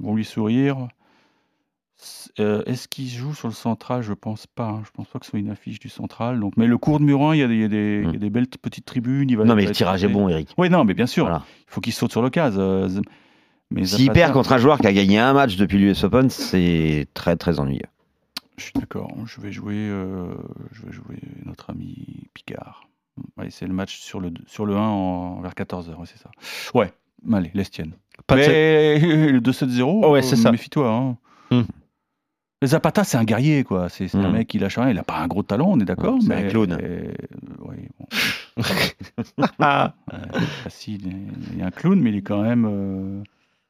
vont 0.00 0.16
lui 0.16 0.24
sourire. 0.24 0.88
Euh, 2.38 2.62
est-ce 2.66 2.88
qu'il 2.88 3.08
joue 3.08 3.34
sur 3.34 3.48
le 3.48 3.54
central? 3.54 4.02
Je 4.02 4.12
pense 4.12 4.46
pas. 4.46 4.68
Hein. 4.68 4.82
Je 4.84 4.90
pense 4.90 5.06
pas 5.06 5.18
que 5.18 5.24
ce 5.24 5.30
soit 5.30 5.38
une 5.38 5.50
affiche 5.50 5.78
du 5.78 5.88
central. 5.88 6.38
Donc, 6.40 6.54
mais 6.56 6.66
le 6.66 6.76
cours 6.76 7.00
de 7.00 7.04
Murin, 7.04 7.34
il 7.34 7.38
y 7.38 7.42
a 7.42 7.48
des, 7.48 7.68
des, 7.68 8.30
belles 8.30 8.48
petites 8.48 8.84
tribunes. 8.84 9.30
Il 9.30 9.36
va, 9.36 9.44
non, 9.44 9.54
mais 9.54 9.64
le 9.64 9.72
tirage 9.72 10.04
est 10.04 10.08
bon, 10.08 10.28
Eric. 10.28 10.52
Oui, 10.58 10.68
non, 10.68 10.84
mais 10.84 10.94
bien 10.94 11.06
sûr. 11.06 11.26
Il 11.28 11.72
faut 11.72 11.80
qu'il 11.80 11.92
saute 11.92 12.12
sur 12.12 12.22
l'occasion. 12.22 12.60
Euh, 12.60 12.88
S'il 13.84 14.12
perd 14.12 14.32
contre 14.32 14.52
un 14.52 14.58
joueur 14.58 14.78
qui 14.78 14.86
a 14.86 14.92
gagné 14.92 15.18
un 15.18 15.32
match 15.32 15.56
depuis 15.56 15.78
l'US 15.78 16.04
Open, 16.04 16.30
c'est 16.30 17.08
très 17.14 17.36
très 17.36 17.58
ennuyeux. 17.58 17.80
Je 18.58 18.64
suis 18.64 18.72
d'accord. 18.74 19.12
Je 19.26 19.40
vais 19.40 19.52
jouer, 19.52 19.74
euh, 19.74 20.34
je 20.72 20.86
vais 20.86 20.92
jouer 20.92 21.18
notre 21.44 21.70
ami 21.70 22.28
Picard. 22.32 22.88
c'est 23.50 23.66
le 23.66 23.74
match 23.74 23.98
sur 23.98 24.20
le 24.20 24.32
sur 24.46 24.66
le 24.66 24.76
1 24.76 24.80
en, 24.80 25.40
vers 25.40 25.52
14h, 25.52 25.94
c'est 26.04 26.18
ça. 26.18 26.30
Ouais, 26.74 26.92
allez, 27.32 27.50
l'Estienne. 27.54 27.92
Mais 28.30 28.98
le 29.32 29.40
2-7-0, 29.40 30.10
ouais, 30.10 30.22
c'est 30.22 30.36
ça. 30.36 30.52
méfie-toi. 30.52 30.88
Hein. 30.88 31.16
Hmm. 31.50 31.62
Zapata, 32.64 33.04
c'est 33.04 33.18
un 33.18 33.24
guerrier, 33.24 33.64
quoi. 33.64 33.88
C'est 33.88 34.14
un 34.14 34.28
hmm. 34.28 34.32
mec 34.32 34.48
qui 34.48 34.58
lâche 34.58 34.78
rien. 34.78 34.88
Il 34.88 34.96
n'a 34.96 35.02
pas 35.02 35.18
un 35.18 35.26
gros 35.26 35.42
talent, 35.42 35.68
on 35.70 35.80
est 35.80 35.84
d'accord. 35.84 36.18
c'est 36.22 36.32
un 36.32 36.48
clown. 36.48 36.78
oui, 37.60 37.76
bon. 37.98 38.06
facile. 40.64 41.12
Il 41.52 41.58
y 41.58 41.62
a 41.62 41.66
un 41.66 41.70
clown, 41.70 42.00
mais 42.00 42.10
il 42.10 42.16
est 42.16 42.22
quand 42.22 42.42
même. 42.42 42.66
Euh, 42.66 43.22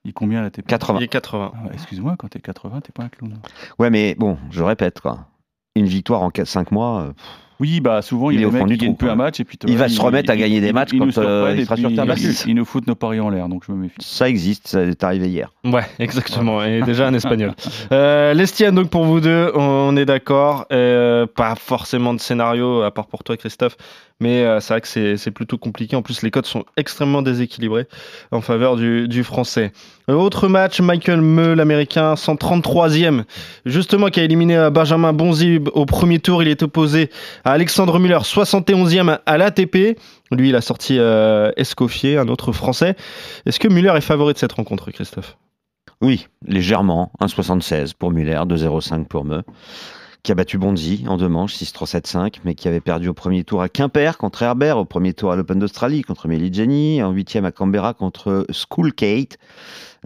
il 0.04 0.12
combien 0.12 0.40
là 0.40 0.50
80. 0.50 1.00
Il 1.00 1.04
est 1.04 1.08
80. 1.08 1.52
Ah, 1.52 1.68
excuse-moi, 1.72 2.14
quand 2.16 2.28
t'es 2.28 2.38
80, 2.38 2.80
t'es 2.82 2.92
pas 2.92 3.02
un 3.02 3.08
clown. 3.08 3.36
Ouais, 3.80 3.90
mais 3.90 4.14
bon, 4.14 4.38
je 4.50 4.62
répète, 4.62 5.00
quoi. 5.00 5.26
Une 5.74 5.86
victoire 5.86 6.22
en 6.22 6.30
5 6.44 6.70
mois. 6.70 7.00
Euh, 7.00 7.12
oui, 7.60 7.80
bah 7.80 8.02
souvent 8.02 8.30
il, 8.30 8.36
il 8.36 8.42
est 8.42 8.44
au 8.44 8.50
fond 8.50 8.66
du 8.66 8.76
trou. 8.76 8.96
un 9.08 9.14
match 9.14 9.40
et 9.40 9.44
puis 9.44 9.58
il 9.66 9.76
va 9.76 9.88
se 9.88 10.00
remettre 10.00 10.30
à 10.30 10.36
gagner 10.36 10.60
des 10.60 10.72
matchs 10.72 10.90
quand 10.96 11.18
euh, 11.18 11.54
il 11.56 11.64
sera 11.64 11.76
sur 11.76 11.94
terre 11.94 12.06
battue. 12.06 12.34
Il 12.46 12.54
nous 12.54 12.64
fout 12.64 12.86
nos 12.86 12.94
paris 12.94 13.20
en 13.20 13.30
l'air, 13.30 13.48
donc 13.48 13.64
je 13.66 13.72
me 13.72 13.76
méfie. 13.76 13.96
Ça 14.00 14.28
existe, 14.28 14.68
ça 14.68 14.82
est 14.82 15.02
arrivé 15.04 15.28
hier. 15.28 15.52
Ouais, 15.64 15.84
exactement. 15.98 16.62
Et 16.62 16.82
déjà 16.82 17.06
un 17.06 17.14
espagnol. 17.14 17.54
euh, 17.92 18.34
L'Estienne, 18.34 18.74
donc 18.74 18.90
pour 18.90 19.04
vous 19.04 19.20
deux, 19.20 19.50
on 19.54 19.96
est 19.96 20.04
d'accord. 20.04 20.66
Euh, 20.72 21.26
pas 21.26 21.54
forcément 21.54 22.14
de 22.14 22.20
scénario, 22.20 22.82
à 22.82 22.90
part 22.90 23.06
pour 23.06 23.24
toi, 23.24 23.36
Christophe. 23.36 23.76
Mais 24.18 24.44
euh, 24.44 24.60
c'est 24.60 24.72
vrai 24.72 24.80
que 24.80 25.16
c'est 25.16 25.30
plutôt 25.30 25.58
compliqué. 25.58 25.94
En 25.94 26.00
plus, 26.00 26.22
les 26.22 26.30
codes 26.30 26.46
sont 26.46 26.64
extrêmement 26.78 27.20
déséquilibrés 27.20 27.86
en 28.32 28.40
faveur 28.40 28.76
du, 28.76 29.08
du 29.08 29.22
français. 29.24 29.72
Autre 30.08 30.48
match, 30.48 30.80
Michael 30.80 31.20
Meux, 31.20 31.54
l'américain, 31.54 32.14
133e, 32.14 33.24
justement, 33.66 34.08
qui 34.08 34.20
a 34.20 34.22
éliminé 34.24 34.56
euh, 34.56 34.70
Benjamin 34.70 35.12
Bonzi 35.12 35.60
au 35.74 35.84
premier 35.84 36.18
tour. 36.18 36.42
Il 36.42 36.48
est 36.48 36.62
opposé 36.62 37.10
à 37.44 37.45
Alexandre 37.48 38.00
Muller, 38.00 38.18
71e 38.22 39.20
à 39.24 39.38
l'ATP. 39.38 39.96
Lui, 40.32 40.48
il 40.48 40.56
a 40.56 40.60
sorti 40.60 40.98
euh, 40.98 41.52
Escoffier, 41.56 42.18
un 42.18 42.26
autre 42.26 42.50
français. 42.50 42.96
Est-ce 43.46 43.60
que 43.60 43.68
Muller 43.68 43.92
est 43.94 44.00
favori 44.00 44.34
de 44.34 44.38
cette 44.38 44.50
rencontre, 44.50 44.90
Christophe? 44.90 45.36
Oui, 46.00 46.26
légèrement. 46.44 47.12
1,76 47.20 47.92
pour 47.96 48.10
Muller, 48.10 48.42
2,05 48.46 49.04
pour 49.06 49.24
Meux 49.24 49.44
qui 50.24 50.32
a 50.32 50.34
battu 50.34 50.58
Bonzi 50.58 51.04
en 51.06 51.18
deux 51.18 51.28
manches, 51.28 51.54
6-3-7-5, 51.54 52.40
mais 52.44 52.56
qui 52.56 52.66
avait 52.66 52.80
perdu 52.80 53.06
au 53.06 53.14
premier 53.14 53.44
tour 53.44 53.62
à 53.62 53.68
Quimper 53.68 54.18
contre 54.18 54.42
Herbert, 54.42 54.76
au 54.76 54.84
premier 54.84 55.14
tour 55.14 55.30
à 55.30 55.36
l'Open 55.36 55.60
d'Australie 55.60 56.02
contre 56.02 56.26
Melly 56.26 57.00
en 57.00 57.12
huitième 57.12 57.44
à 57.44 57.52
Canberra 57.52 57.94
contre 57.94 58.44
School 58.50 58.92
Kate. 58.92 59.38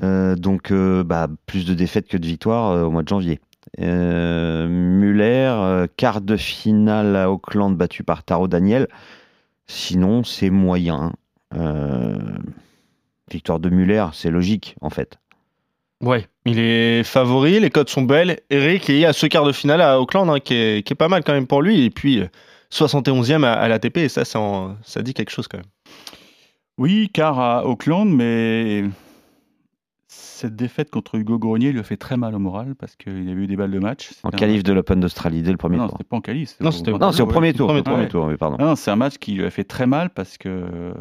Euh, 0.03 0.37
donc, 0.37 0.73
euh, 0.73 1.03
bah, 1.05 1.29
plus 1.47 1.65
de 1.65 1.73
défaites 1.73 2.07
que 2.07 2.19
de 2.19 2.27
victoires 2.27 2.87
au 2.87 2.91
mois 2.91 3.03
de 3.03 3.09
janvier. 3.09 3.41
Muller, 3.79 5.87
quart 5.97 6.21
de 6.21 6.37
finale 6.37 7.17
à 7.17 7.31
Auckland 7.31 7.77
battu 7.77 8.05
par 8.05 8.23
Taro 8.23 8.49
Daniel. 8.49 8.89
Sinon, 9.67 10.25
c'est 10.25 10.51
moyen. 10.51 11.13
victoire 13.31 13.61
de 13.61 13.71
Muller, 13.71 14.07
c'est 14.13 14.31
logique 14.31 14.77
en 14.81 14.91
fait. 14.91 15.19
Ouais, 16.03 16.27
Il 16.47 16.59
est 16.59 17.05
favori, 17.05 17.61
les 17.61 17.69
codes 17.69 17.91
sont 17.91 18.03
belles. 18.03 18.41
Eric, 18.49 18.89
il 18.89 18.97
y 18.97 19.05
a 19.05 19.13
ce 19.13 19.27
quart 19.27 19.45
de 19.45 19.53
finale 19.53 19.83
à 19.83 20.01
Auckland 20.01 20.31
hein, 20.31 20.41
qui, 20.41 20.55
est, 20.55 20.87
qui, 20.87 20.95
est, 20.95 20.97
pas 20.97 21.09
mal 21.09 21.23
quand 21.23 21.35
même 21.35 21.47
pour 21.47 21.61
lui. 21.61 21.85
Et 21.85 21.91
puis 21.91 22.23
71e 22.73 23.45
à, 23.45 23.53
à 23.53 23.69
l'ATP, 23.69 23.99
et 23.99 24.09
ça, 24.09 24.25
ça, 24.25 24.77
ça 24.83 25.03
dit 25.03 25.13
quelque 25.13 25.31
chose 25.31 25.47
quand 25.47 25.59
même. 25.59 25.67
Oui, 26.79 27.11
car 27.13 27.39
à 27.39 27.67
Auckland, 27.67 28.09
mais 28.09 28.85
cette 30.41 30.57
défaite 30.57 30.91
contre 30.91 31.17
Hugo 31.17 31.39
Grenier 31.39 31.71
lui 31.71 31.81
a 31.81 31.83
fait 31.83 31.99
très 31.99 32.17
mal 32.17 32.35
au 32.35 32.39
moral 32.39 32.75
parce 32.75 32.97
qu'il 32.97 33.25
y 33.25 33.31
a 33.31 33.33
eu 33.33 33.47
des 33.47 33.57
balles 33.57 33.71
de 33.71 33.79
match. 33.79 34.11
En 34.23 34.31
qualif 34.31 34.63
de 34.63 34.73
l'Open 34.73 34.99
d'Australie 34.99 35.43
dès 35.43 35.51
le 35.51 35.59
premier 35.59 35.77
non, 35.77 35.89
tour. 35.89 35.99
Non, 35.99 36.05
pas 36.09 36.17
en 36.17 36.21
qualif. 36.21 36.57
Non, 36.61 36.71
c'était 36.71 36.93
au, 36.93 36.97
au, 36.97 37.27
premier 37.27 37.53
tour. 37.53 37.69
Premier 37.69 37.83
tour, 37.83 37.93
premier 37.93 38.09
tour 38.09 38.31
pardon. 38.39 38.75
c'est 38.75 38.91
un 38.91 38.97
match 38.97 39.19
qui 39.19 39.35
lui 39.35 39.45
a 39.45 39.51
fait 39.51 39.65
très 39.65 39.87
mal 39.87 40.11
parce 40.11 40.39
que 40.39 40.49
euh, 40.49 40.95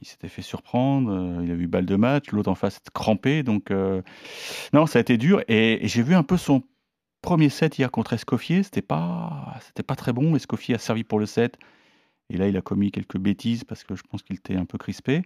il 0.00 0.06
s'était 0.06 0.28
fait 0.28 0.42
surprendre. 0.42 1.10
Euh, 1.10 1.44
il 1.44 1.50
a 1.50 1.54
eu 1.54 1.66
balle 1.66 1.86
de 1.86 1.96
match, 1.96 2.30
l'autre 2.30 2.50
en 2.50 2.54
face 2.54 2.78
crampé. 2.94 3.42
Donc 3.42 3.70
euh, 3.72 4.02
non, 4.72 4.86
ça 4.86 5.00
a 5.00 5.02
été 5.02 5.18
dur. 5.18 5.42
Et, 5.48 5.84
et 5.84 5.88
j'ai 5.88 6.02
vu 6.02 6.14
un 6.14 6.22
peu 6.22 6.36
son 6.36 6.62
premier 7.22 7.48
set 7.48 7.76
hier 7.78 7.90
contre 7.90 8.12
Escoffier. 8.12 8.62
C'était 8.62 8.82
pas, 8.82 9.56
c'était 9.66 9.82
pas 9.82 9.96
très 9.96 10.12
bon. 10.12 10.36
Escoffier 10.36 10.76
a 10.76 10.78
servi 10.78 11.02
pour 11.02 11.18
le 11.18 11.26
set. 11.26 11.58
Et 12.30 12.36
là, 12.36 12.48
il 12.48 12.56
a 12.56 12.62
commis 12.62 12.90
quelques 12.90 13.18
bêtises 13.18 13.64
parce 13.64 13.82
que 13.84 13.96
je 13.96 14.02
pense 14.08 14.22
qu'il 14.22 14.36
était 14.36 14.56
un 14.56 14.64
peu 14.64 14.78
crispé. 14.78 15.22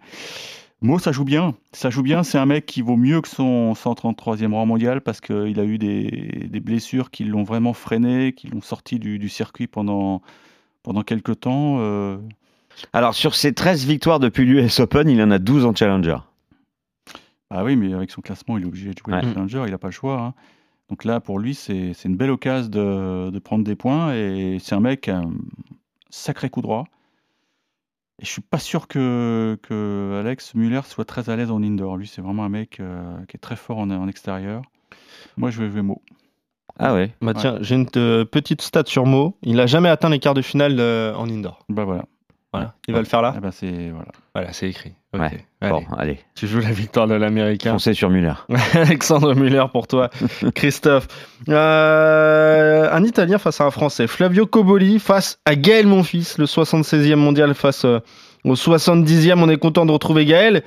Mo, 0.81 1.01
ça 1.01 1.11
joue 1.11 1.25
bien. 1.25 1.55
Ça 1.73 1.91
joue 1.91 2.03
bien. 2.03 2.23
C'est 2.23 2.39
un 2.39 2.47
mec 2.47 2.65
qui 2.65 2.83
vaut 2.83 2.97
mieux 2.97 3.21
que 3.21 3.29
son 3.29 3.73
133e 3.73 4.53
rang 4.53 4.65
mondial 4.65 5.01
parce 5.01 5.21
qu'il 5.21 5.59
a 5.59 5.65
eu 5.65 5.77
des, 5.77 6.47
des 6.49 6.61
blessures 6.61 7.11
qui 7.11 7.25
l'ont 7.25 7.43
vraiment 7.43 7.73
freiné, 7.73 8.33
qui 8.33 8.47
l'ont 8.47 8.61
sorti 8.61 9.01
du, 9.01 9.19
du, 9.19 9.29
circuit 9.29 9.67
pendant, 9.67 10.23
pendant 10.85 11.03
quelques 11.03 11.41
temps. 11.41 11.79
Euh... 11.81 12.17
Alors, 12.93 13.15
sur 13.15 13.35
ses 13.35 13.53
13 13.53 13.87
victoires 13.87 14.21
depuis 14.21 14.45
l'US 14.45 14.79
Open, 14.79 15.09
il 15.09 15.21
en 15.21 15.33
a 15.33 15.41
12 15.41 15.65
en 15.65 15.75
Challenger. 15.75 16.19
Ah 17.51 17.65
oui, 17.65 17.75
mais 17.75 17.93
avec 17.93 18.13
son 18.13 18.21
classement, 18.21 18.57
il 18.57 18.63
est 18.63 18.67
obligé 18.67 18.91
de 18.91 18.99
jouer 18.99 19.15
ouais. 19.15 19.23
le 19.23 19.33
Challenger. 19.33 19.65
Il 19.67 19.73
n'a 19.73 19.79
pas 19.79 19.89
le 19.89 19.93
choix. 19.93 20.21
Hein. 20.21 20.35
Donc 20.91 21.05
là, 21.05 21.19
pour 21.19 21.41
lui, 21.41 21.57
c'est 21.57 21.93
une 22.05 22.17
belle 22.17 22.31
occasion 22.31 22.69
de, 22.69 23.31
de, 23.31 23.39
prendre 23.41 23.65
des 23.65 23.75
points. 23.75 24.15
Et 24.15 24.59
c'est 24.61 24.77
un 24.77 24.81
mec, 24.81 25.09
un 25.09 25.33
sacré 26.09 26.51
coup 26.51 26.63
droit. 26.63 26.85
Et 28.21 28.25
je 28.25 28.31
suis 28.31 28.43
pas 28.43 28.59
sûr 28.59 28.89
que, 28.89 29.57
que 29.63 30.21
Alex 30.21 30.55
Muller 30.55 30.81
soit 30.85 31.05
très 31.05 31.31
à 31.31 31.37
l'aise 31.37 31.53
en 31.53 31.63
indoor. 31.63 31.97
Lui, 31.97 32.09
c'est 32.09 32.21
vraiment 32.21 32.45
un 32.45 32.49
mec 32.49 32.81
euh, 32.81 33.17
qui 33.29 33.37
est 33.37 33.41
très 33.41 33.55
fort 33.55 33.79
en, 33.79 33.91
en, 33.91 34.09
extérieur. 34.09 34.63
Moi, 35.37 35.51
je 35.51 35.63
vais 35.63 35.71
jouer 35.71 35.83
Mo. 35.83 36.03
Ah 36.81 36.95
ouais. 36.95 37.13
Bah 37.21 37.35
tiens, 37.35 37.55
ouais. 37.55 37.59
j'ai 37.63 37.77
une 37.77 37.87
euh, 37.97 38.25
petite 38.25 38.61
stat 38.63 38.85
sur 38.87 39.07
Mo. 39.07 39.37
Il 39.43 39.57
n'a 39.57 39.67
jamais 39.67 39.89
atteint 39.89 40.09
les 40.09 40.19
quarts 40.19 40.35
de 40.35 40.43
finale 40.43 40.81
euh, 40.81 41.15
en 41.15 41.29
indoor. 41.29 41.65
Bah 41.69 41.85
voilà. 41.85 42.07
Voilà. 42.59 42.75
Il 42.87 42.95
va 42.95 43.01
le 43.01 43.07
faire 43.07 43.23
là. 43.23 43.35
Ah 43.37 43.41
bah 43.41 43.51
c'est 43.53 43.91
voilà. 43.91 44.09
Voilà, 44.35 44.53
c'est 44.53 44.69
écrit. 44.69 44.93
Okay. 45.13 45.23
Ouais. 45.23 45.45
Allez. 45.61 45.73
Bon, 45.73 45.85
allez. 45.97 46.19
Tu 46.35 46.47
joues 46.47 46.61
la 46.61 46.71
victoire 46.71 47.07
de 47.07 47.15
l'américain. 47.15 47.73
Foncez 47.73 47.95
sur 47.95 48.11
Muller. 48.11 48.35
Alexandre 48.75 49.35
Muller 49.35 49.65
pour 49.73 49.87
toi, 49.87 50.11
Christophe. 50.55 51.09
Euh, 51.49 52.89
un 52.93 53.05
Italien 53.05 53.39
face 53.39 53.61
à 53.61 53.65
un 53.65 53.71
Français. 53.71 54.07
Flavio 54.07 54.47
Coboli 54.47 54.99
face 54.99 55.41
à 55.45 55.57
Gaël 55.57 55.87
Monfils, 55.87 56.37
le 56.39 56.45
76e 56.45 57.17
mondial 57.17 57.55
face 57.55 57.85
euh, 57.85 58.01
au 58.45 58.55
70e. 58.55 59.43
On 59.43 59.49
est 59.49 59.59
content 59.59 59.87
de 59.87 59.93
retrouver 59.93 60.25
Gaël. 60.25 60.63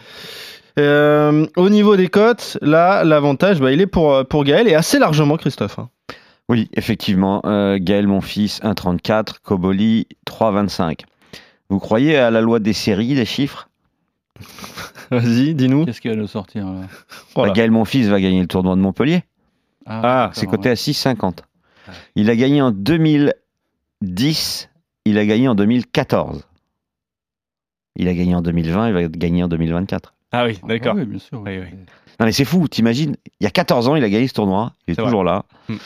Euh, 0.79 1.45
au 1.57 1.69
niveau 1.69 1.95
des 1.97 2.07
cotes, 2.07 2.57
là, 2.61 3.03
l'avantage, 3.03 3.59
bah, 3.59 3.71
il 3.71 3.81
est 3.81 3.87
pour, 3.87 4.25
pour 4.27 4.43
Gaël 4.43 4.67
et 4.67 4.75
assez 4.75 4.99
largement, 4.99 5.37
Christophe. 5.37 5.79
Hein. 5.79 5.89
Oui, 6.51 6.69
effectivement. 6.73 7.41
Euh, 7.45 7.77
Gaël 7.79 8.07
Monfils, 8.07 8.59
1,34. 8.61 9.35
Coboli, 9.41 10.07
3,25. 10.27 10.99
Vous 11.71 11.79
croyez 11.79 12.17
à 12.17 12.29
la 12.31 12.41
loi 12.41 12.59
des 12.59 12.73
séries, 12.73 13.15
des 13.15 13.23
chiffres 13.23 13.69
Vas-y, 15.09 15.55
dis-nous. 15.55 15.85
Qu'est-ce 15.85 16.01
qui 16.01 16.09
va 16.09 16.15
nous 16.15 16.27
sortir 16.27 16.65
là 16.65 16.81
voilà. 17.33 17.51
bah, 17.53 17.55
Gaël 17.55 17.71
Monfils 17.71 18.09
va 18.09 18.19
gagner 18.19 18.41
le 18.41 18.47
tournoi 18.47 18.75
de 18.75 18.81
Montpellier. 18.81 19.23
Ah, 19.85 20.31
c'est 20.33 20.47
coté 20.47 20.69
à 20.69 20.73
6,50. 20.73 21.39
Il 22.15 22.29
a 22.29 22.35
gagné 22.35 22.61
en 22.61 22.71
2010, 22.71 24.69
il 25.05 25.17
a 25.17 25.25
gagné 25.25 25.47
en 25.47 25.55
2014. 25.55 26.45
Il 27.95 28.09
a 28.09 28.13
gagné 28.13 28.35
en 28.35 28.41
2020, 28.41 28.87
il 28.89 28.93
va 28.93 29.07
gagner 29.07 29.43
en 29.43 29.47
2024. 29.47 30.13
Ah 30.33 30.45
oui, 30.45 30.59
d'accord. 30.67 30.95
Ah 30.95 30.99
oui, 30.99 31.05
bien 31.05 31.19
sûr. 31.19 31.41
Oui, 31.41 31.57
oui. 31.57 31.67
Non 32.19 32.25
mais 32.25 32.33
c'est 32.33 32.45
fou, 32.45 32.67
t'imagines 32.67 33.15
Il 33.39 33.45
y 33.45 33.47
a 33.47 33.49
14 33.49 33.87
ans, 33.87 33.95
il 33.95 34.03
a 34.03 34.09
gagné 34.09 34.27
ce 34.27 34.33
tournoi, 34.33 34.73
il 34.87 34.91
est, 34.91 34.99
est 34.99 35.03
toujours 35.03 35.23
vrai. 35.23 35.31
là. 35.31 35.45
Hmm. 35.69 35.77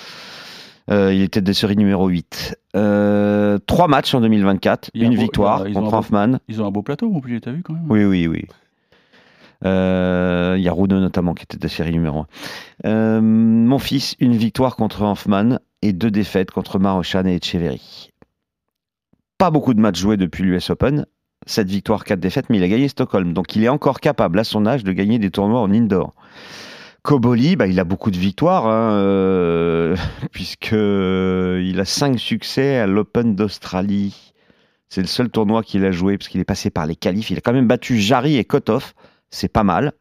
Euh, 0.92 1.14
il 1.14 1.22
était 1.22 1.42
de 1.42 1.54
série 1.54 1.76
numéro 1.76 2.08
8. 2.08 2.60
Euh, 2.76 3.58
trois 3.66 3.88
matchs 3.88 4.14
en 4.14 4.22
2024, 4.22 4.92
une 4.94 5.16
beau, 5.16 5.22
victoire 5.22 5.62
a, 5.64 5.72
contre 5.72 5.94
Hoffman. 5.94 6.28
Beau, 6.28 6.38
ils 6.48 6.62
ont 6.62 6.68
un 6.68 6.72
beau 6.72 6.84
plateau, 6.84 7.10
Montpellier, 7.10 7.42
t'as 7.42 7.52
vu 7.52 7.64
quand 7.64 7.74
même 7.74 7.86
Oui, 7.90 8.04
oui, 8.06 8.28
oui. 8.28 8.46
Euh, 9.64 10.56
il 10.58 10.64
y 10.64 10.68
a 10.68 10.72
Rouneux 10.72 11.00
notamment 11.00 11.34
qui 11.34 11.44
était 11.44 11.58
de 11.58 11.68
série 11.68 11.92
numéro 11.92 12.26
1. 12.84 12.90
Euh, 12.90 13.22
mon 13.22 13.80
fils, 13.80 14.16
une 14.20 14.36
victoire 14.36 14.76
contre 14.76 15.02
Hoffman 15.02 15.60
et 15.82 15.94
deux 15.94 16.12
défaites 16.12 16.52
contre 16.52 16.78
Marochan 16.78 17.26
et 17.26 17.36
Echeverry. 17.36 18.12
Pas 19.38 19.50
beaucoup 19.50 19.74
de 19.74 19.80
matchs 19.80 20.00
joués 20.00 20.18
depuis 20.18 20.44
l'US 20.44 20.70
Open. 20.70 21.06
7 21.48 21.68
victoires, 21.68 22.04
4 22.04 22.20
défaites, 22.20 22.50
mais 22.50 22.58
il 22.58 22.64
a 22.64 22.68
gagné 22.68 22.88
Stockholm. 22.88 23.34
Donc 23.34 23.56
il 23.56 23.64
est 23.64 23.70
encore 23.70 24.00
capable, 24.00 24.40
à 24.40 24.44
son 24.44 24.66
âge, 24.66 24.84
de 24.84 24.92
gagner 24.92 25.20
des 25.20 25.30
tournois 25.30 25.62
en 25.62 25.72
indoor. 25.72 26.14
Koboli, 27.06 27.56
bah, 27.56 27.68
il 27.68 27.80
a 27.80 27.84
beaucoup 27.84 28.10
de 28.10 28.18
victoires, 28.18 28.66
hein, 28.66 28.94
euh, 28.94 29.96
puisqu'il 30.32 31.80
a 31.80 31.86
5 31.86 32.20
succès 32.20 32.78
à 32.78 32.88
l'Open 32.88 33.36
d'Australie. 33.36 34.34
C'est 34.90 35.02
le 35.02 35.08
seul 35.08 35.30
tournoi 35.30 35.62
qu'il 35.62 35.86
a 35.86 35.92
joué, 35.92 36.18
parce 36.18 36.30
qu'il 36.30 36.42
est 36.42 36.46
passé 36.46 36.72
par 36.72 36.88
les 36.88 36.96
qualifs. 36.96 37.30
Il 37.30 37.38
a 37.38 37.42
quand 37.42 37.54
même 37.54 37.68
battu 37.68 38.00
Jarry 38.00 38.38
et 38.38 38.44
Kotov. 38.44 38.94
C'est 39.30 39.54
pas 39.54 39.64
mal. 39.64 39.94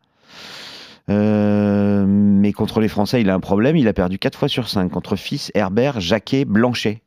Euh, 1.10 2.06
mais 2.06 2.54
contre 2.54 2.80
les 2.80 2.88
Français, 2.88 3.20
il 3.20 3.28
a 3.28 3.34
un 3.34 3.40
problème. 3.40 3.76
Il 3.76 3.86
a 3.86 3.92
perdu 3.92 4.18
4 4.18 4.38
fois 4.38 4.48
sur 4.48 4.70
5 4.70 4.90
contre 4.90 5.16
Fils, 5.16 5.52
Herbert, 5.54 6.00
Jacquet, 6.00 6.46
Blanchet. 6.46 7.02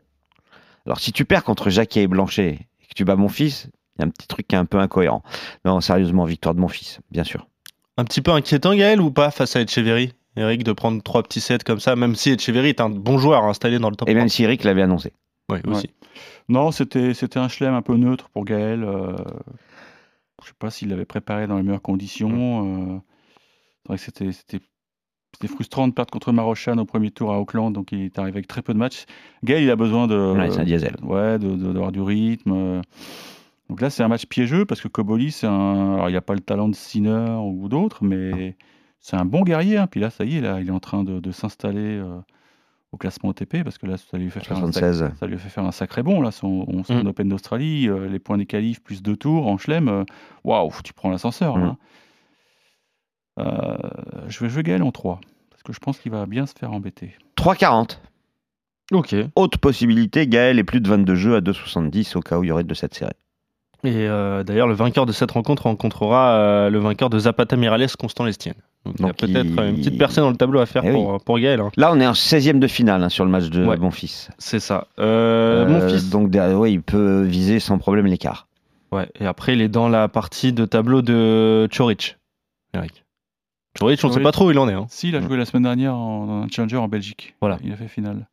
Alors 0.86 1.00
si 1.00 1.12
tu 1.12 1.26
perds 1.26 1.44
contre 1.44 1.72
Jacquet 1.72 2.04
et 2.04 2.08
Blanchet 2.08 2.68
et 2.82 2.86
que 2.86 2.94
tu 2.96 3.04
bats 3.04 3.16
mon 3.16 3.30
fils, 3.30 3.68
il 3.98 4.02
y 4.02 4.04
a 4.04 4.08
un 4.08 4.12
petit 4.12 4.28
truc 4.28 4.48
qui 4.48 4.54
est 4.54 4.60
un 4.60 4.66
peu 4.66 4.78
incohérent. 4.78 5.24
Non, 5.66 5.82
sérieusement, 5.82 6.26
victoire 6.26 6.54
de 6.54 6.60
mon 6.60 6.68
fils, 6.68 7.00
bien 7.10 7.24
sûr. 7.24 7.48
Un 7.98 8.06
petit 8.06 8.22
peu 8.22 8.32
inquiétant, 8.32 8.76
Gaël, 8.76 9.02
ou 9.02 9.12
pas, 9.12 9.32
face 9.32 9.56
à 9.56 9.62
Echeverry? 9.62 10.14
Eric, 10.36 10.64
de 10.64 10.72
prendre 10.72 11.02
trois 11.02 11.24
petits 11.24 11.42
sets 11.42 11.60
comme 11.66 11.80
ça, 11.80 11.96
même 11.96 12.16
si 12.16 12.30
Echeverry 12.30 12.70
est 12.70 12.82
un 12.82 12.90
bon 12.90 13.18
joueur 13.18 13.44
installé 13.44 13.80
dans 13.80 13.90
le 13.90 13.96
top 13.96 14.08
Et 14.08 14.14
même 14.14 14.30
si 14.30 14.44
Eric 14.44 14.64
l'avait 14.64 14.84
annoncé. 14.84 15.12
Oui, 15.50 15.60
aussi. 15.66 15.88
Ouais. 15.88 16.10
Non, 16.50 16.72
c'était 16.72 17.14
un 17.36 17.48
chelem 17.48 17.74
un 17.74 17.82
peu 17.82 17.96
neutre 17.96 18.30
pour 18.30 18.46
Gaël. 18.46 18.84
Euh, 18.84 19.16
je 19.18 20.44
ne 20.44 20.48
sais 20.48 20.54
pas 20.60 20.70
s'il 20.70 20.90
l'avait 20.90 21.06
préparé 21.06 21.48
dans 21.48 21.58
les 21.58 21.64
meilleures 21.64 21.82
conditions. 21.82 22.94
Euh, 22.94 23.00
c'est 23.84 23.88
vrai 23.88 23.98
que 23.98 24.32
c'était 24.32 24.60
c'était 25.34 25.54
frustrant 25.54 25.88
de 25.88 25.94
perdre 25.94 26.12
contre 26.12 26.32
Marochan 26.32 26.78
au 26.78 26.86
premier 26.86 27.12
tour 27.12 27.32
à 27.32 27.40
Auckland, 27.40 27.72
donc 27.72 27.92
il 27.92 28.06
est 28.06 28.18
arrivé 28.18 28.38
avec 28.38 28.48
très 28.48 28.62
peu 28.62 28.74
de 28.74 28.80
matchs. 28.80 29.06
Gaël, 29.44 29.64
il 29.64 29.70
a 29.70 29.76
besoin 29.76 30.08
de. 30.08 30.34
Ouais, 30.36 30.50
c'est 30.50 30.62
un 30.62 30.64
diesel. 30.64 30.96
Ouais, 31.04 31.38
d'avoir 31.38 31.92
du 31.92 32.02
rythme. 32.02 32.82
Donc 33.70 33.82
là, 33.82 33.90
c'est 33.90 34.02
un 34.04 34.08
match 34.08 34.26
piégeux 34.26 34.66
parce 34.66 34.80
que 34.82 34.88
Koboli, 34.88 35.32
c'est 35.32 35.48
un. 35.48 35.96
Alors, 35.96 36.10
il 36.10 36.14
n'a 36.14 36.22
pas 36.22 36.34
le 36.36 36.40
talent 36.40 36.70
de 36.70 36.76
Sinner 36.76 37.36
ou 37.42 37.68
d'autres, 37.68 38.04
mais 38.04 38.56
c'est 39.00 39.16
un 39.18 39.26
bon 39.26 39.42
guerrier. 39.44 39.78
hein. 39.78 39.88
Puis 39.88 40.00
là, 40.00 40.10
ça 40.10 40.24
y 40.26 40.38
est, 40.38 40.42
là, 40.42 40.60
il 40.62 40.68
est 40.68 40.72
en 40.72 40.80
train 40.80 41.04
de, 41.04 41.20
de 41.20 41.32
s'installer 41.32 41.98
euh, 41.98 42.18
au 42.94 42.98
classement 42.98 43.30
OTP 43.32 43.64
parce 43.64 43.78
que 43.78 43.86
là, 43.86 43.98
ça 43.98 44.18
lui 44.18 44.30
fait 44.30 44.40
faire, 44.40 44.58
un, 44.58 44.72
76. 44.72 45.00
sac- 45.04 45.18
ça 45.20 45.28
lui 45.28 45.38
fait 45.38 45.50
faire 45.50 45.66
un 45.66 45.72
sacré 45.74 46.02
bon. 46.04 46.22
Là, 46.22 46.32
son, 46.32 46.66
son 46.84 47.04
Mm. 47.04 47.08
Open 47.08 47.28
d'Australie, 47.28 47.90
euh, 47.90 48.08
les 48.08 48.20
points 48.20 48.38
des 48.38 48.46
qualifs 48.46 48.82
plus 48.82 49.02
deux 49.04 49.18
tours 49.18 49.48
en 49.48 49.58
chelem. 49.58 49.90
euh, 49.90 50.04
Waouh, 50.46 50.72
tu 50.84 50.94
prends 50.94 51.10
l'ascenseur. 51.10 51.58
là. 51.58 51.66
Mm. 51.68 51.78
Euh, 53.40 53.78
je 54.28 54.40
vais 54.44 54.50
jouer 54.50 54.64
Gaël 54.64 54.82
en 54.84 54.92
3 54.92 55.20
parce 55.50 55.62
que 55.64 55.74
je 55.74 55.80
pense 55.80 56.00
qu'il 56.00 56.12
va 56.12 56.26
bien 56.26 56.46
se 56.46 56.54
faire 56.58 56.72
embêter. 56.72 57.14
3,40. 57.36 58.00
Ok. 58.94 59.14
Autre 59.36 59.60
possibilité, 59.60 60.26
Gaël 60.28 60.58
est 60.58 60.64
plus 60.64 60.80
de 60.82 60.88
22 60.88 61.16
jeux 61.16 61.36
à 61.36 61.42
2,70 61.42 62.16
au 62.18 62.22
cas 62.22 62.38
où 62.40 62.44
il 62.44 62.48
y 62.48 62.52
aurait 62.52 62.64
de 62.64 62.74
cette 62.74 62.94
série. 62.94 63.12
Euh, 63.86 64.44
d'ailleurs, 64.44 64.68
le 64.68 64.74
vainqueur 64.74 65.06
de 65.06 65.12
cette 65.12 65.32
rencontre 65.32 65.64
rencontrera 65.64 66.32
euh, 66.36 66.70
le 66.70 66.80
vainqueur 66.80 67.10
de 67.10 67.20
Zapata 67.20 67.56
Mirales, 67.56 67.88
Constant 67.98 68.24
Lestienne. 68.26 68.56
Donc, 68.86 68.96
il 69.00 69.06
y 69.06 69.10
a 69.10 69.14
peut-être 69.14 69.64
il- 69.64 69.70
une 69.70 69.76
petite 69.78 69.98
percée 69.98 70.22
dans 70.22 70.30
le 70.30 70.36
tableau 70.36 70.60
à 70.60 70.66
faire 70.66 70.84
Eh 70.86 70.92
pour, 70.92 71.22
pour 71.24 71.40
Gaël. 71.40 71.60
hein. 71.60 71.72
Là, 71.78 71.92
on 71.94 72.00
est 72.00 72.08
en 72.08 72.14
16e 72.14 72.60
de 72.60 72.68
finale 72.68 73.04
hein, 73.04 73.10
sur 73.10 73.24
le 73.26 73.32
match 73.32 73.50
de 73.50 73.66
Ouais. 73.66 73.78
mon 73.78 73.92
fils. 73.92 74.30
C'est 74.38 74.60
ça. 74.60 74.88
Euh, 75.00 75.68
mon 75.68 75.82
Euh, 75.82 75.90
fils. 75.90 76.10
Donc, 76.10 76.34
ouais, 76.34 76.72
il 76.72 76.82
peut 76.82 77.22
viser 77.24 77.60
sans 77.60 77.78
problème 77.78 78.06
l'écart. 78.08 78.48
Ouais. 78.92 79.10
Et 79.20 79.26
après, 79.26 79.54
il 79.54 79.62
est 79.62 79.68
dans 79.68 79.90
la 79.90 80.08
partie 80.08 80.54
de 80.54 80.66
tableau 80.66 81.02
de 81.02 81.68
Chorich. 81.76 82.18
Eric. 82.74 83.04
Chorich, 83.78 84.04
on 84.04 84.08
ne 84.08 84.14
sait 84.14 84.22
pas 84.22 84.32
trop 84.32 84.48
où 84.48 84.52
il 84.52 84.58
en 84.60 84.68
est. 84.70 84.74
hein. 84.74 84.86
Si, 84.90 85.10
il 85.10 85.16
a 85.16 85.22
joué 85.22 85.38
la 85.38 85.46
semaine 85.46 85.64
dernière 85.64 85.94
en, 85.96 86.26
dans 86.26 86.34
un 86.44 86.48
challenger 86.50 86.78
en 86.78 86.88
Belgique. 86.88 87.36
Voilà. 87.42 87.60
Il 87.64 87.72
a 87.74 87.76
fait 87.76 87.88
finale. 87.88 88.28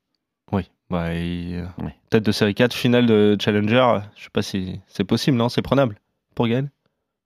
Oui. 0.52 0.62
Bah, 0.94 1.14
il- 1.14 1.54
euh, 1.56 1.66
Ouais. 1.84 1.94
Tête 2.10 2.24
de 2.24 2.32
série 2.32 2.54
4, 2.54 2.72
finale 2.74 3.06
de 3.06 3.36
Challenger. 3.40 3.98
Je 4.16 4.24
sais 4.24 4.30
pas 4.32 4.42
si 4.42 4.80
c'est 4.86 5.04
possible, 5.04 5.36
non 5.36 5.48
C'est 5.48 5.62
prenable 5.62 5.96
pour 6.34 6.46
Gaël? 6.48 6.70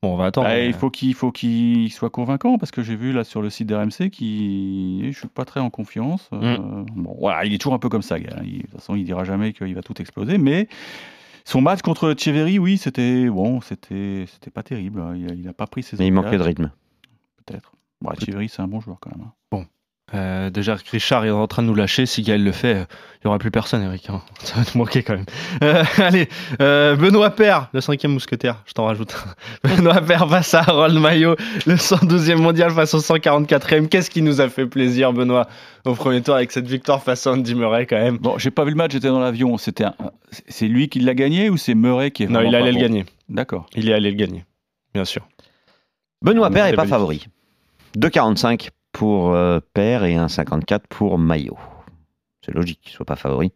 Bon, 0.02 0.14
on 0.14 0.16
va 0.16 0.26
attendre. 0.26 0.46
Bah, 0.48 0.54
mais- 0.54 0.66
il 0.68 0.72
faut 0.74 0.90
qu'il 0.90 1.12
faut 1.14 1.32
qu'il 1.32 1.90
soit 1.92 2.08
convaincant 2.10 2.56
parce 2.56 2.70
que 2.70 2.82
j'ai 2.82 2.94
vu 2.94 3.12
là 3.12 3.24
sur 3.24 3.42
le 3.42 3.50
site 3.50 3.66
d'RMC 3.66 4.10
qui 4.10 5.10
je 5.12 5.18
suis 5.18 5.26
pas 5.28 5.44
très 5.44 5.58
en 5.60 5.70
confiance. 5.70 6.28
Mm. 6.30 6.36
Euh, 6.42 6.56
bon, 6.94 7.16
voilà, 7.18 7.44
il 7.44 7.52
est 7.52 7.58
toujours 7.58 7.74
un 7.74 7.78
peu 7.80 7.88
comme 7.88 8.02
ça. 8.02 8.18
gars. 8.20 8.36
Il- 8.44 8.58
de 8.58 8.62
toute 8.62 8.70
façon, 8.74 8.94
il 8.94 9.04
dira 9.04 9.24
jamais 9.24 9.52
qu'il 9.52 9.74
va 9.74 9.82
tout 9.82 10.00
exploser, 10.00 10.38
mais 10.38 10.68
son 11.44 11.60
match 11.60 11.82
contre 11.82 12.14
Cheverry, 12.16 12.58
oui, 12.60 12.78
c'était 12.78 13.28
bon, 13.28 13.60
c'était 13.60 14.26
c'était 14.28 14.50
pas 14.52 14.62
terrible. 14.62 15.00
hein. 15.00 15.14
Il, 15.16 15.30
a- 15.30 15.34
il 15.34 15.48
a 15.48 15.52
pas 15.52 15.66
pris 15.66 15.82
ses. 15.82 15.96
Mais 15.96 16.06
il 16.06 16.12
manquait 16.12 16.38
de 16.38 16.42
rythme. 16.44 16.70
Peut-être. 17.44 17.72
Bon, 18.00 18.10
Cheverry, 18.24 18.48
c'est 18.48 18.62
un 18.62 18.68
bon 18.68 18.80
joueur 18.80 18.98
quand 19.00 19.10
même. 19.10 19.26
hein. 19.26 19.64
Euh, 20.14 20.48
déjà, 20.48 20.76
Richard 20.90 21.26
est 21.26 21.30
en 21.30 21.46
train 21.46 21.62
de 21.62 21.66
nous 21.66 21.74
lâcher. 21.74 22.06
Si 22.06 22.22
Gaël 22.22 22.42
le 22.42 22.52
fait, 22.52 22.74
euh, 22.74 22.84
il 23.16 23.26
n'y 23.26 23.28
aura 23.28 23.38
plus 23.38 23.50
personne, 23.50 23.82
Eric. 23.82 24.08
hein. 24.08 24.22
Ça 24.42 24.54
va 24.56 24.64
te 24.64 24.78
manquer 24.78 25.02
quand 25.02 25.14
même. 25.14 25.26
Euh, 25.62 25.84
allez, 25.98 26.28
euh, 26.62 26.96
Benoît 26.96 27.28
Père, 27.30 27.68
le 27.74 27.80
cinquième 27.82 28.12
mousquetaire, 28.12 28.62
je 28.66 28.72
t'en 28.72 28.86
rajoute. 28.86 29.14
Benoît 29.64 30.00
Père 30.00 30.26
face 30.28 30.54
à 30.54 30.60
Harold 30.60 30.98
Maillot, 30.98 31.36
le 31.66 31.74
112e 31.74 32.36
mondial 32.36 32.70
face 32.70 32.94
au 32.94 33.00
144e. 33.00 33.88
Qu'est-ce 33.88 34.08
qui 34.08 34.22
nous 34.22 34.40
a 34.40 34.48
fait 34.48 34.64
plaisir, 34.66 35.12
Benoît, 35.12 35.46
au 35.84 35.94
premier 35.94 36.22
tour 36.22 36.36
avec 36.36 36.52
cette 36.52 36.66
victoire 36.68 37.02
face 37.02 37.26
à 37.26 37.32
Andy 37.32 37.54
Murray 37.54 37.84
quand 37.86 37.98
même? 37.98 38.16
Bon, 38.16 38.38
j'ai 38.38 38.50
pas 38.50 38.64
vu 38.64 38.70
le 38.70 38.76
match, 38.76 38.92
j'étais 38.92 39.08
dans 39.08 39.20
l'avion. 39.20 39.58
C'était 39.58 39.84
un- 39.84 39.94
c'est 40.48 40.68
lui 40.68 40.88
qui 40.88 41.00
l'a 41.00 41.14
gagné 41.14 41.50
ou 41.50 41.58
c'est 41.58 41.74
Murray 41.74 42.12
qui 42.12 42.22
est 42.22 42.28
Non, 42.28 42.40
il 42.40 42.54
allait 42.54 42.72
le 42.72 42.80
gagner. 42.80 43.04
D'accord. 43.28 43.66
Il 43.74 43.88
est 43.90 43.92
allé 43.92 44.10
le 44.10 44.16
gagner, 44.16 44.44
bien 44.94 45.04
sûr. 45.04 45.28
Benoît 46.22 46.50
Père 46.50 46.64
n'est 46.64 46.72
pas 46.72 46.86
favori. 46.86 47.26
2,45 47.96 48.70
pour 48.98 49.32
euh, 49.32 49.60
Père 49.74 50.02
et 50.04 50.16
1,54 50.16 50.80
pour 50.88 51.18
Maillot. 51.18 51.56
C'est 52.44 52.52
logique 52.52 52.80
qu'il 52.80 52.90
ne 52.90 52.96
soit 52.96 53.06
pas 53.06 53.14
favori. 53.14 53.52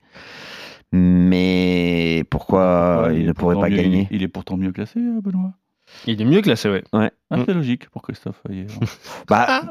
Mais 0.92 2.22
pourquoi 2.30 3.04
Ouais, 3.08 3.18
il 3.20 3.26
ne 3.26 3.32
pourrait 3.32 3.56
pas 3.58 3.68
mieux- 3.68 3.76
gagner? 3.76 4.08
Il 4.10 4.22
est 4.22 4.28
pourtant 4.28 4.56
mieux 4.56 4.70
classé, 4.72 5.00
euh, 5.00 5.20
Benoît? 5.20 5.52
Il 6.06 6.20
est 6.22 6.24
mieux 6.24 6.42
classé, 6.42 6.68
ouais. 6.70 6.84
Ah, 6.92 7.10
Mm. 7.36 7.42
c'est 7.46 7.54
logique 7.54 7.88
pour 7.90 8.02
Christophe. 8.02 8.40
Ayer. 8.48 8.66
bah, 9.28 9.62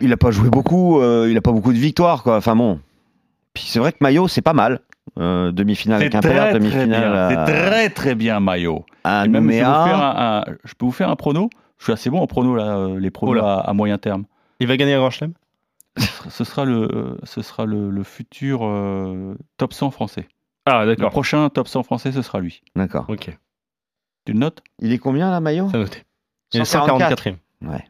Il 0.00 0.08
n'a 0.08 0.16
pas 0.16 0.30
joué 0.30 0.48
beaucoup, 0.48 0.98
euh, 1.00 1.26
il 1.28 1.34
n'a 1.34 1.40
pas 1.42 1.52
beaucoup 1.52 1.72
de 1.72 1.78
victoires. 1.78 2.22
Quoi. 2.22 2.36
Enfin 2.36 2.56
bon. 2.56 2.80
Puis 3.52 3.64
c'est 3.66 3.78
vrai 3.80 3.92
que 3.92 3.98
Maillot, 4.00 4.28
c'est 4.28 4.40
pas 4.42 4.54
mal. 4.54 4.80
Euh, 5.18 5.52
demi-finale 5.52 6.00
avec 6.00 6.14
un 6.14 6.20
père, 6.20 6.54
demi-finale 6.54 7.16
à, 7.16 7.28
C'est 7.28 7.52
très 7.52 7.90
très 7.90 8.14
bien, 8.14 8.40
Maillot. 8.40 8.86
à 9.04 9.24
Et 9.26 9.28
même, 9.28 9.50
je, 9.50 9.56
faire 9.58 9.68
un, 9.68 10.42
un- 10.48 10.52
je 10.64 10.72
peux 10.74 10.86
vous 10.86 10.92
faire 10.92 11.10
un 11.10 11.16
prono? 11.16 11.50
Je 11.78 11.84
suis 11.84 11.92
assez 11.92 12.08
bon 12.08 12.20
en 12.20 12.26
prono 12.28 12.54
là, 12.54 12.76
euh, 12.76 12.98
les 13.00 13.10
pronos 13.10 13.42
à 13.44 13.72
moyen 13.74 13.98
terme. 13.98 14.24
Il 14.62 14.68
va 14.68 14.76
gagner 14.76 14.94
un 14.94 14.98
grand 14.98 15.10
chelem? 15.10 15.32
Ce 16.30 16.44
sera 16.44 16.64
le, 16.64 17.18
ce 17.24 17.42
sera 17.42 17.66
le, 17.66 17.90
le 17.90 18.02
futur 18.04 18.60
euh, 18.62 19.34
top 19.58 19.72
100 19.74 19.90
français. 19.90 20.28
Ah, 20.66 20.84
Le 20.84 20.94
d'accord. 20.94 21.10
prochain 21.10 21.48
top 21.50 21.66
100 21.68 21.82
français, 21.82 22.12
ce 22.12 22.22
sera 22.22 22.38
lui. 22.40 22.62
D'accord. 22.76 23.04
Ok, 23.08 23.36
Tu 24.24 24.32
le 24.32 24.38
notes? 24.38 24.62
Il 24.78 24.92
est 24.92 24.98
combien 24.98 25.30
là, 25.30 25.40
Maillot? 25.40 25.68
C'est 25.72 25.78
noté. 25.78 26.04
Il 26.54 26.60
est 26.60 26.64
144. 26.64 27.24
144e. 27.28 27.36
Ouais. 27.62 27.84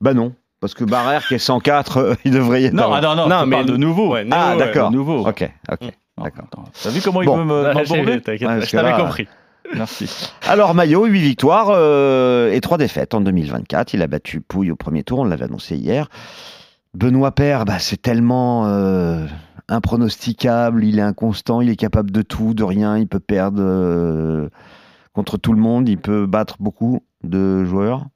Bah 0.00 0.14
non, 0.14 0.34
parce 0.60 0.72
que 0.74 0.84
Barrère 0.84 1.26
qui 1.26 1.34
est 1.34 1.38
104, 1.38 1.96
euh, 1.98 2.14
il 2.24 2.32
devrait 2.32 2.62
y 2.62 2.64
être. 2.64 2.72
Non, 2.72 2.92
ah 2.92 3.00
non, 3.02 3.28
non, 3.28 3.46
mais- 3.46 3.64
de 3.64 3.76
nouveau. 3.76 4.12
Ouais, 4.14 4.26
Ah, 4.30 4.56
d'accord. 4.56 4.90
De 4.90 4.96
nouveau. 4.96 5.26
Ok, 5.28 5.48
ok. 5.70 5.80
Non, 6.16 6.24
D'accord. 6.24 6.46
T'as 6.82 6.90
vu 6.90 7.00
comment 7.02 7.22
Bon. 7.22 7.38
il 7.40 7.44
me- 7.46 7.62
ouais. 7.62 7.74
Ouais, 7.76 7.84
je 7.86 8.66
que 8.70 8.70
t'avais 8.76 8.90
là- 8.90 8.96
compris. 8.96 9.28
Merci. 9.74 10.32
Alors 10.42 10.74
Maillot, 10.74 11.06
8 11.06 11.20
victoires 11.20 11.68
euh, 11.70 12.50
et 12.50 12.60
3 12.60 12.78
défaites 12.78 13.14
en 13.14 13.20
2024. 13.20 13.94
Il 13.94 14.02
a 14.02 14.06
battu 14.06 14.40
Pouille 14.40 14.70
au 14.70 14.76
premier 14.76 15.04
tour, 15.04 15.20
on 15.20 15.24
l'avait 15.24 15.44
annoncé 15.44 15.76
hier. 15.76 16.08
Benoît 16.94 17.32
Père, 17.32 17.64
bah, 17.64 17.78
c'est 17.78 18.00
tellement 18.02 18.66
euh, 18.66 19.26
impronosticable, 19.68 20.84
il 20.84 20.98
est 20.98 21.02
inconstant, 21.02 21.60
il 21.60 21.70
est 21.70 21.76
capable 21.76 22.10
de 22.10 22.22
tout, 22.22 22.52
de 22.52 22.64
rien, 22.64 22.98
il 22.98 23.06
peut 23.06 23.20
perdre 23.20 23.62
euh, 23.62 24.48
contre 25.12 25.38
tout 25.38 25.52
le 25.52 25.60
monde, 25.60 25.88
il 25.88 25.98
peut 25.98 26.26
battre 26.26 26.56
beaucoup 26.58 27.04
de 27.22 27.64
joueurs. 27.64 28.06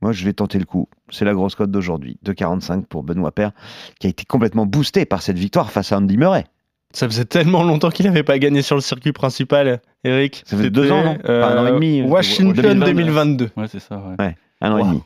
Moi, 0.00 0.12
je 0.12 0.24
vais 0.24 0.32
tenter 0.32 0.58
le 0.58 0.64
coup. 0.64 0.88
C'est 1.10 1.24
la 1.24 1.34
grosse 1.34 1.54
cote 1.54 1.70
d'aujourd'hui. 1.70 2.18
2,45 2.24 2.84
pour 2.84 3.02
Benoît 3.02 3.32
Père, 3.32 3.52
qui 3.98 4.06
a 4.06 4.10
été 4.10 4.24
complètement 4.24 4.66
boosté 4.66 5.04
par 5.04 5.22
cette 5.22 5.38
victoire 5.38 5.72
face 5.72 5.92
à 5.92 5.98
Andy 5.98 6.16
Murray. 6.16 6.44
Ça 6.92 7.06
faisait 7.08 7.24
tellement 7.26 7.62
longtemps 7.64 7.90
qu'il 7.90 8.06
n'avait 8.06 8.22
pas 8.22 8.38
gagné 8.38 8.62
sur 8.62 8.74
le 8.74 8.80
circuit 8.80 9.12
principal, 9.12 9.80
Eric. 10.04 10.42
Ça 10.46 10.56
fait 10.56 10.64
C'était, 10.64 10.70
deux 10.70 10.90
ans, 10.90 11.04
non 11.04 11.18
Enfin, 11.22 11.42
un 11.56 11.64
an 11.64 11.66
et 11.66 11.72
demi. 11.72 12.02
Washington 12.02 12.54
2022. 12.80 12.86
2022. 12.86 13.50
Ouais, 13.56 13.68
c'est 13.68 13.78
ça. 13.80 14.02
Ouais. 14.18 14.36
Un 14.60 14.72
an 14.72 14.78
et 14.78 14.82
demi. 14.84 15.02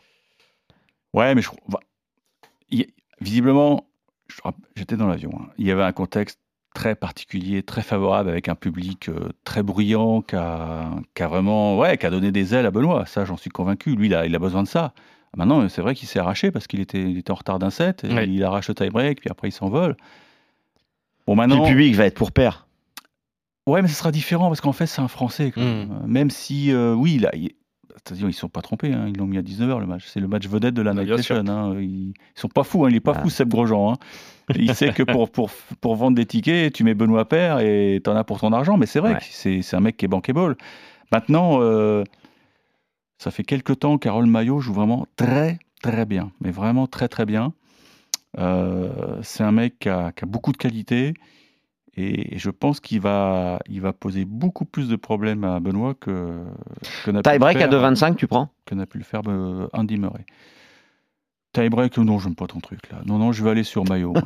Ouais, 1.12 1.34
mais 1.34 1.42
je 1.42 1.50
bah, 1.68 1.80
il- 2.70 2.86
visiblement, 3.20 3.86
j'étais 4.76 4.96
dans 4.96 5.08
l'avion. 5.08 5.30
hein. 5.40 5.46
Il 5.58 5.66
y 5.66 5.70
avait 5.72 5.82
un 5.82 5.92
contexte 5.92 6.38
très 6.74 6.94
particulier, 6.94 7.62
très 7.62 7.82
favorable, 7.82 8.30
avec 8.30 8.48
un 8.48 8.54
public 8.54 9.08
euh, 9.10 9.28
très 9.44 9.62
bruyant, 9.62 10.22
qui 10.22 10.36
a, 10.36 10.88
qui 11.14 11.22
a 11.22 11.28
vraiment, 11.28 11.76
ouais, 11.78 11.98
qui 11.98 12.06
a 12.06 12.10
donné 12.10 12.32
des 12.32 12.54
ailes 12.54 12.64
à 12.64 12.70
Benoît. 12.70 13.04
Ça, 13.06 13.24
j'en 13.26 13.36
suis 13.36 13.50
convaincu. 13.50 13.94
Lui, 13.94 14.06
il 14.06 14.14
a, 14.14 14.24
il 14.24 14.34
a 14.34 14.38
besoin 14.38 14.62
de 14.62 14.68
ça. 14.68 14.94
Maintenant, 15.36 15.68
c'est 15.68 15.82
vrai 15.82 15.94
qu'il 15.94 16.08
s'est 16.08 16.18
arraché 16.18 16.50
parce 16.50 16.66
qu'il 16.66 16.80
était, 16.80 17.02
il 17.02 17.18
était 17.18 17.30
en 17.30 17.34
retard 17.34 17.58
d'un 17.58 17.70
set. 17.70 18.04
et 18.04 18.14
Ouais. 18.14 18.26
Il 18.28 18.42
arrache 18.44 18.68
le 18.68 18.74
tie-break, 18.74 19.20
puis 19.20 19.30
après 19.30 19.48
il 19.48 19.52
s'envole. 19.52 19.96
Bon, 21.26 21.34
maintenant, 21.36 21.62
le 21.62 21.68
public 21.68 21.94
va 21.94 22.06
être 22.06 22.14
pour 22.16 22.32
Père. 22.32 22.66
Ouais, 23.66 23.80
mais 23.82 23.88
ce 23.88 23.94
sera 23.94 24.10
différent 24.10 24.48
parce 24.48 24.60
qu'en 24.60 24.72
fait, 24.72 24.86
c'est 24.86 25.00
un 25.00 25.08
Français. 25.08 25.52
quand 25.54 25.60
même. 25.60 26.02
Même 26.06 26.30
si, 26.30 26.72
euh, 26.72 26.94
oui, 26.94 27.18
là, 27.18 27.30
il- 27.34 27.52
c'est-à-dire, 28.04 28.24
ils 28.24 28.28
ne 28.28 28.32
sont 28.32 28.48
pas 28.48 28.62
trompés. 28.62 28.92
hein, 28.92 29.06
Ils 29.08 29.16
l'ont 29.16 29.26
mis 29.26 29.38
à 29.38 29.42
19h 29.42 29.78
le 29.78 29.86
match. 29.86 30.04
C'est 30.06 30.18
le 30.18 30.26
match 30.26 30.48
vedette 30.48 30.74
de 30.74 30.82
la 30.82 30.92
Bah, 30.94 31.04
Night. 31.04 31.16
Session. 31.18 31.36
hein, 31.46 31.76
Ils 31.78 32.08
ne 32.08 32.12
sont 32.34 32.48
pas 32.48 32.64
fous. 32.64 32.84
hein, 32.84 32.88
Il 32.90 32.94
n'est 32.94 33.00
pas 33.00 33.12
Ah. 33.16 33.20
fou, 33.22 33.30
Seb 33.30 33.48
Grosjean. 33.50 33.92
hein. 33.92 33.96
Il 34.56 34.74
sait 34.74 34.92
que 34.92 35.04
pour, 35.04 35.30
pour, 35.30 35.50
pour 35.80 35.94
vendre 35.94 36.16
des 36.16 36.26
tickets, 36.26 36.72
tu 36.72 36.82
mets 36.82 36.94
Benoît 36.94 37.28
Père 37.28 37.60
et 37.60 38.00
tu 38.02 38.10
en 38.10 38.16
as 38.16 38.24
pour 38.24 38.40
ton 38.40 38.52
argent. 38.52 38.76
Mais 38.76 38.86
c'est 38.86 38.98
vrai 38.98 39.12
Ouais. 39.12 39.18
que 39.18 39.24
c'est 39.30 39.62
c'est 39.62 39.76
un 39.76 39.80
mec 39.80 39.96
qui 39.96 40.06
est 40.06 40.08
bankable. 40.08 40.56
Maintenant, 41.12 41.58
euh, 41.60 42.02
ça 43.18 43.30
fait 43.30 43.44
quelques 43.44 43.78
temps 43.78 43.98
que 43.98 44.02
Carole 44.04 44.26
Maillot 44.26 44.58
joue 44.60 44.72
vraiment 44.72 45.06
très, 45.14 45.60
très 45.82 46.04
bien. 46.04 46.32
Mais 46.40 46.50
vraiment 46.50 46.88
très, 46.88 47.06
très 47.08 47.24
bien. 47.26 47.52
Euh, 48.38 49.18
c'est 49.22 49.42
un 49.44 49.52
mec 49.52 49.78
qui 49.80 49.88
a, 49.88 50.12
qui 50.12 50.24
a 50.24 50.26
beaucoup 50.26 50.52
de 50.52 50.56
qualité. 50.56 51.14
Et 51.94 52.38
je 52.38 52.48
pense 52.48 52.80
qu'il 52.80 53.00
va, 53.00 53.58
il 53.68 53.82
va 53.82 53.92
poser 53.92 54.24
beaucoup 54.24 54.64
plus 54.64 54.88
de 54.88 54.96
problèmes 54.96 55.44
à 55.44 55.60
Benoît 55.60 55.92
que, 55.94 56.38
que 57.04 57.10
n'a 57.10 57.20
pu 57.22 57.28
le 57.28 57.32
Tie-break 57.34 57.56
à 57.56 57.68
faire- 57.68 57.70
2,25, 57.92 58.16
tu 58.16 58.26
prends? 58.26 58.48
que 58.64 58.74
n'a 58.74 58.86
pu 58.86 58.96
le 58.96 59.04
faire 59.04 59.20
euh, 59.28 59.68
Andy 59.74 59.98
Murray. 59.98 60.24
Tie-break, 61.52 61.98
non, 61.98 62.18
j'aime 62.18 62.34
pas 62.34 62.46
ton 62.46 62.60
truc 62.60 62.90
là. 62.90 63.02
Non, 63.04 63.18
non, 63.18 63.32
je 63.32 63.44
vais 63.44 63.50
aller 63.50 63.62
sur 63.62 63.84
Maillot. 63.86 64.14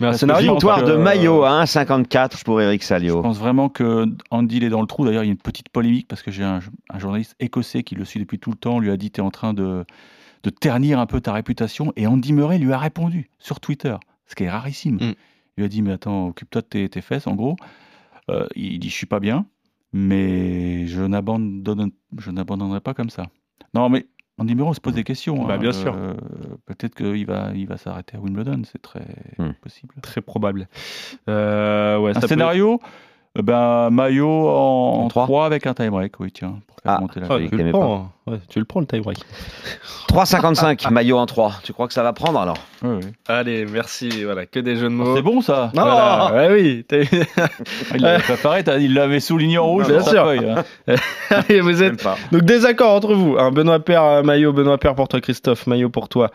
Mais 0.00 0.06
un 0.06 0.10
Parce 0.10 0.14
que 0.16 0.18
scénario. 0.18 0.42
je 0.46 0.46
pense 0.48 0.54
Victoire 0.56 0.82
de 0.82 0.96
Maillot 0.96 1.44
à 1.44 1.62
1,54 1.62 2.42
pour 2.42 2.60
Eric 2.60 2.82
Je 2.82 2.86
Salio. 2.88 3.22
pense 3.22 3.38
vraiment 3.38 3.68
que 3.68 4.06
Andy 4.30 4.56
il 4.56 4.64
est 4.64 4.68
dans 4.68 4.80
le 4.80 4.88
trou. 4.88 5.04
D'ailleurs, 5.04 5.22
il 5.22 5.26
y 5.28 5.30
a 5.30 5.32
une 5.32 5.38
petite 5.38 5.68
polémique 5.68 6.08
parce 6.08 6.22
que 6.22 6.32
j'ai 6.32 6.42
un, 6.42 6.58
un 6.90 6.98
journaliste 6.98 7.36
écossais 7.38 7.84
qui 7.84 7.94
le 7.94 8.04
suit 8.04 8.18
depuis 8.18 8.40
tout 8.40 8.50
le 8.50 8.56
temps. 8.56 8.80
lui 8.80 8.90
a 8.90 8.96
dit 8.96 9.12
Tu 9.12 9.20
es 9.20 9.24
en 9.24 9.30
train 9.30 9.54
de, 9.54 9.84
de 10.42 10.50
ternir 10.50 10.98
un 10.98 11.06
peu 11.06 11.20
ta 11.20 11.32
réputation. 11.32 11.92
Et 11.96 12.06
Andy 12.06 12.32
Murray 12.32 12.58
lui 12.58 12.72
a 12.72 12.78
répondu 12.78 13.30
sur 13.38 13.60
Twitter, 13.60 13.96
ce 14.26 14.34
qui 14.34 14.44
est 14.44 14.50
rarissime. 14.50 14.96
Mm. 14.96 15.14
Il 15.56 15.58
lui 15.58 15.64
a 15.64 15.68
dit 15.68 15.82
Mais 15.82 15.92
attends, 15.92 16.28
occupe-toi 16.28 16.62
de 16.62 16.66
tes, 16.66 16.88
tes 16.88 17.00
fesses, 17.00 17.26
en 17.26 17.34
gros. 17.34 17.56
Euh, 18.30 18.46
il 18.54 18.78
dit 18.78 18.88
Je 18.90 18.94
suis 18.94 19.06
pas 19.06 19.20
bien, 19.20 19.46
mais 19.92 20.86
je 20.86 21.02
n'abandonne- 21.02 21.90
je 22.18 22.30
n'abandonnerai 22.30 22.80
pas 22.80 22.94
comme 22.94 23.10
ça. 23.10 23.26
Non, 23.74 23.88
mais 23.88 24.06
Andy 24.38 24.54
Murray, 24.54 24.70
on 24.70 24.72
se 24.72 24.80
pose 24.80 24.94
des 24.94 25.04
questions. 25.04 25.44
Bah, 25.46 25.54
hein. 25.54 25.58
bien 25.58 25.72
sûr. 25.72 25.94
Euh, 25.94 26.14
Peut-être 26.66 26.94
qu'il 26.94 27.26
va, 27.26 27.50
il 27.54 27.66
va 27.66 27.76
s'arrêter 27.76 28.16
à 28.16 28.20
Wimbledon, 28.20 28.62
c'est 28.64 28.80
très 28.80 29.04
Mm. 29.38 29.52
possible. 29.60 29.94
Très 30.02 30.20
probable. 30.22 30.68
Euh, 31.28 31.98
ouais, 31.98 32.16
Un 32.16 32.20
ça 32.20 32.28
scénario 32.28 32.80
ben, 33.40 33.90
Maillot 33.90 34.48
en, 34.48 35.02
En 35.04 35.08
trois 35.08 35.24
3 35.26 35.46
avec 35.46 35.66
un 35.66 35.74
tie-break, 35.74 36.18
oui, 36.20 36.32
tiens, 36.32 36.54
pour 36.66 36.76
faire 36.82 36.92
Ah. 36.96 37.00
monter 37.00 37.20
la 37.20 37.26
Ah, 37.30 37.38
tu, 37.38 37.56
le 37.56 37.70
prends, 37.70 37.94
hein. 37.96 38.10
Ouais, 38.26 38.38
tu 38.48 38.58
le 38.58 38.64
prends 38.64 38.80
le 38.80 38.86
tie 38.86 39.00
break. 39.00 39.18
3,55 40.08 40.90
Maillot 40.90 41.16
en 41.18 41.26
3. 41.26 41.54
Tu 41.62 41.72
crois 41.72 41.86
que 41.86 41.92
ça 41.94 42.02
va 42.02 42.12
prendre 42.12 42.40
alors 42.40 42.56
ouais. 42.82 43.00
Allez, 43.28 43.66
merci. 43.66 44.08
Voilà, 44.24 44.46
que 44.46 44.58
des 44.58 44.74
jeux 44.76 44.88
de 44.88 44.94
Ah, 44.94 45.04
mots. 45.04 45.16
C'est 45.16 45.22
bon 45.22 45.40
ça 45.40 45.70
Non, 45.74 45.82
Voilà. 45.82 46.32
ouais, 46.34 46.48
oui. 46.52 46.86
Ah, 47.36 47.46
Il 47.94 48.02
l'avait 48.02 48.22
préparé, 48.22 48.64
il 48.80 48.94
l'avait 48.94 49.20
souligné 49.20 49.58
en 49.58 49.66
rouge 49.66 49.86
Bien 49.86 50.00
sûr. 50.02 50.24
feuille. 50.24 50.48
hein. 50.88 50.96
Allez, 51.30 51.60
vous 51.60 51.82
êtes 51.82 52.02
pas. 52.02 52.16
donc 52.32 52.42
désaccord 52.42 52.94
entre 52.94 53.14
vous. 53.14 53.36
hein. 53.38 53.50
Benoît 53.52 53.78
Père, 53.78 54.02
euh, 54.02 54.22
Maillot, 54.22 54.52
Benoît 54.52 54.78
Père 54.78 54.94
pour 54.96 55.06
toi, 55.08 55.20
Christophe, 55.20 55.66
Maillot 55.68 55.88
pour 55.90 56.08
toi, 56.08 56.30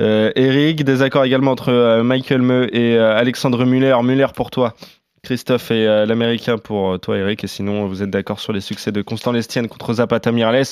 euh, 0.00 0.32
Eric. 0.34 0.82
Désaccord 0.84 1.24
également 1.24 1.52
entre 1.52 1.70
euh, 1.72 2.02
Michael 2.02 2.42
Meux 2.42 2.74
et 2.76 2.96
euh, 2.96 3.16
Alexandre 3.16 3.64
Muller. 3.64 3.96
Muller 4.02 4.26
pour 4.34 4.50
toi. 4.50 4.74
Christophe 5.26 5.70
et 5.70 5.86
euh, 5.86 6.04
l'américain 6.04 6.58
pour 6.58 6.94
euh, 6.94 6.98
toi 6.98 7.16
Eric 7.16 7.44
et 7.44 7.46
sinon 7.46 7.86
vous 7.86 8.02
êtes 8.02 8.10
d'accord 8.10 8.40
sur 8.40 8.52
les 8.52 8.60
succès 8.60 8.90
de 8.90 9.02
Constant 9.02 9.30
Lestienne 9.30 9.68
contre 9.68 9.94
Zapata 9.94 10.32
Mirales 10.32 10.64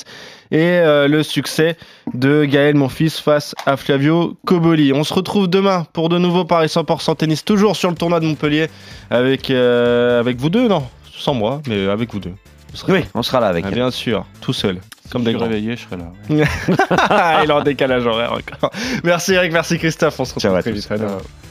et 0.51 0.57
euh, 0.59 1.07
le 1.07 1.23
succès 1.23 1.77
de 2.13 2.43
Gaël 2.43 2.75
Monfils 2.75 3.11
face 3.11 3.55
à 3.65 3.77
Flavio 3.77 4.35
Coboli. 4.45 4.91
On 4.91 5.05
se 5.05 5.13
retrouve 5.13 5.47
demain 5.47 5.85
pour 5.93 6.09
de 6.09 6.17
nouveaux 6.17 6.43
paris 6.43 6.67
100% 6.67 7.15
tennis 7.15 7.45
toujours 7.45 7.77
sur 7.77 7.89
le 7.89 7.95
tournoi 7.95 8.19
de 8.19 8.25
Montpellier 8.25 8.67
avec 9.09 9.49
euh, 9.49 10.19
avec 10.19 10.35
vous 10.35 10.49
deux 10.49 10.67
non 10.67 10.83
sans 11.17 11.33
moi 11.33 11.61
mais 11.69 11.87
avec 11.87 12.11
vous 12.11 12.19
deux. 12.19 12.33
Vous 12.73 12.91
Oui, 12.93 13.05
on 13.13 13.23
sera 13.23 13.39
là 13.39 13.47
avec. 13.47 13.63
ah, 13.65 13.71
bien 13.71 13.89
sûr, 13.89 14.25
tout 14.41 14.51
seul. 14.53 14.81
Comme 15.11 15.21
Si 15.21 15.27
des 15.27 15.31
je 15.31 15.37
suis 15.37 15.45
réveillé, 15.47 15.75
je 15.77 15.81
serai 15.83 15.95
là. 15.95 16.11
ouais. 16.29 16.43
Il 17.45 17.49
est 17.49 17.53
en 17.53 17.61
décalage 17.63 18.05
horaire 18.05 18.33
encore. 18.33 18.69
Merci 19.05 19.31
Eric, 19.33 19.53
merci 19.53 19.77
Christophe. 19.77 20.19
On 20.19 20.25
se 20.25 20.33
retrouve 20.33 20.51
Ciao 20.51 20.55
à 20.55 20.61
très 20.61 20.71
tous. 20.71 20.89
vite. 20.89 21.50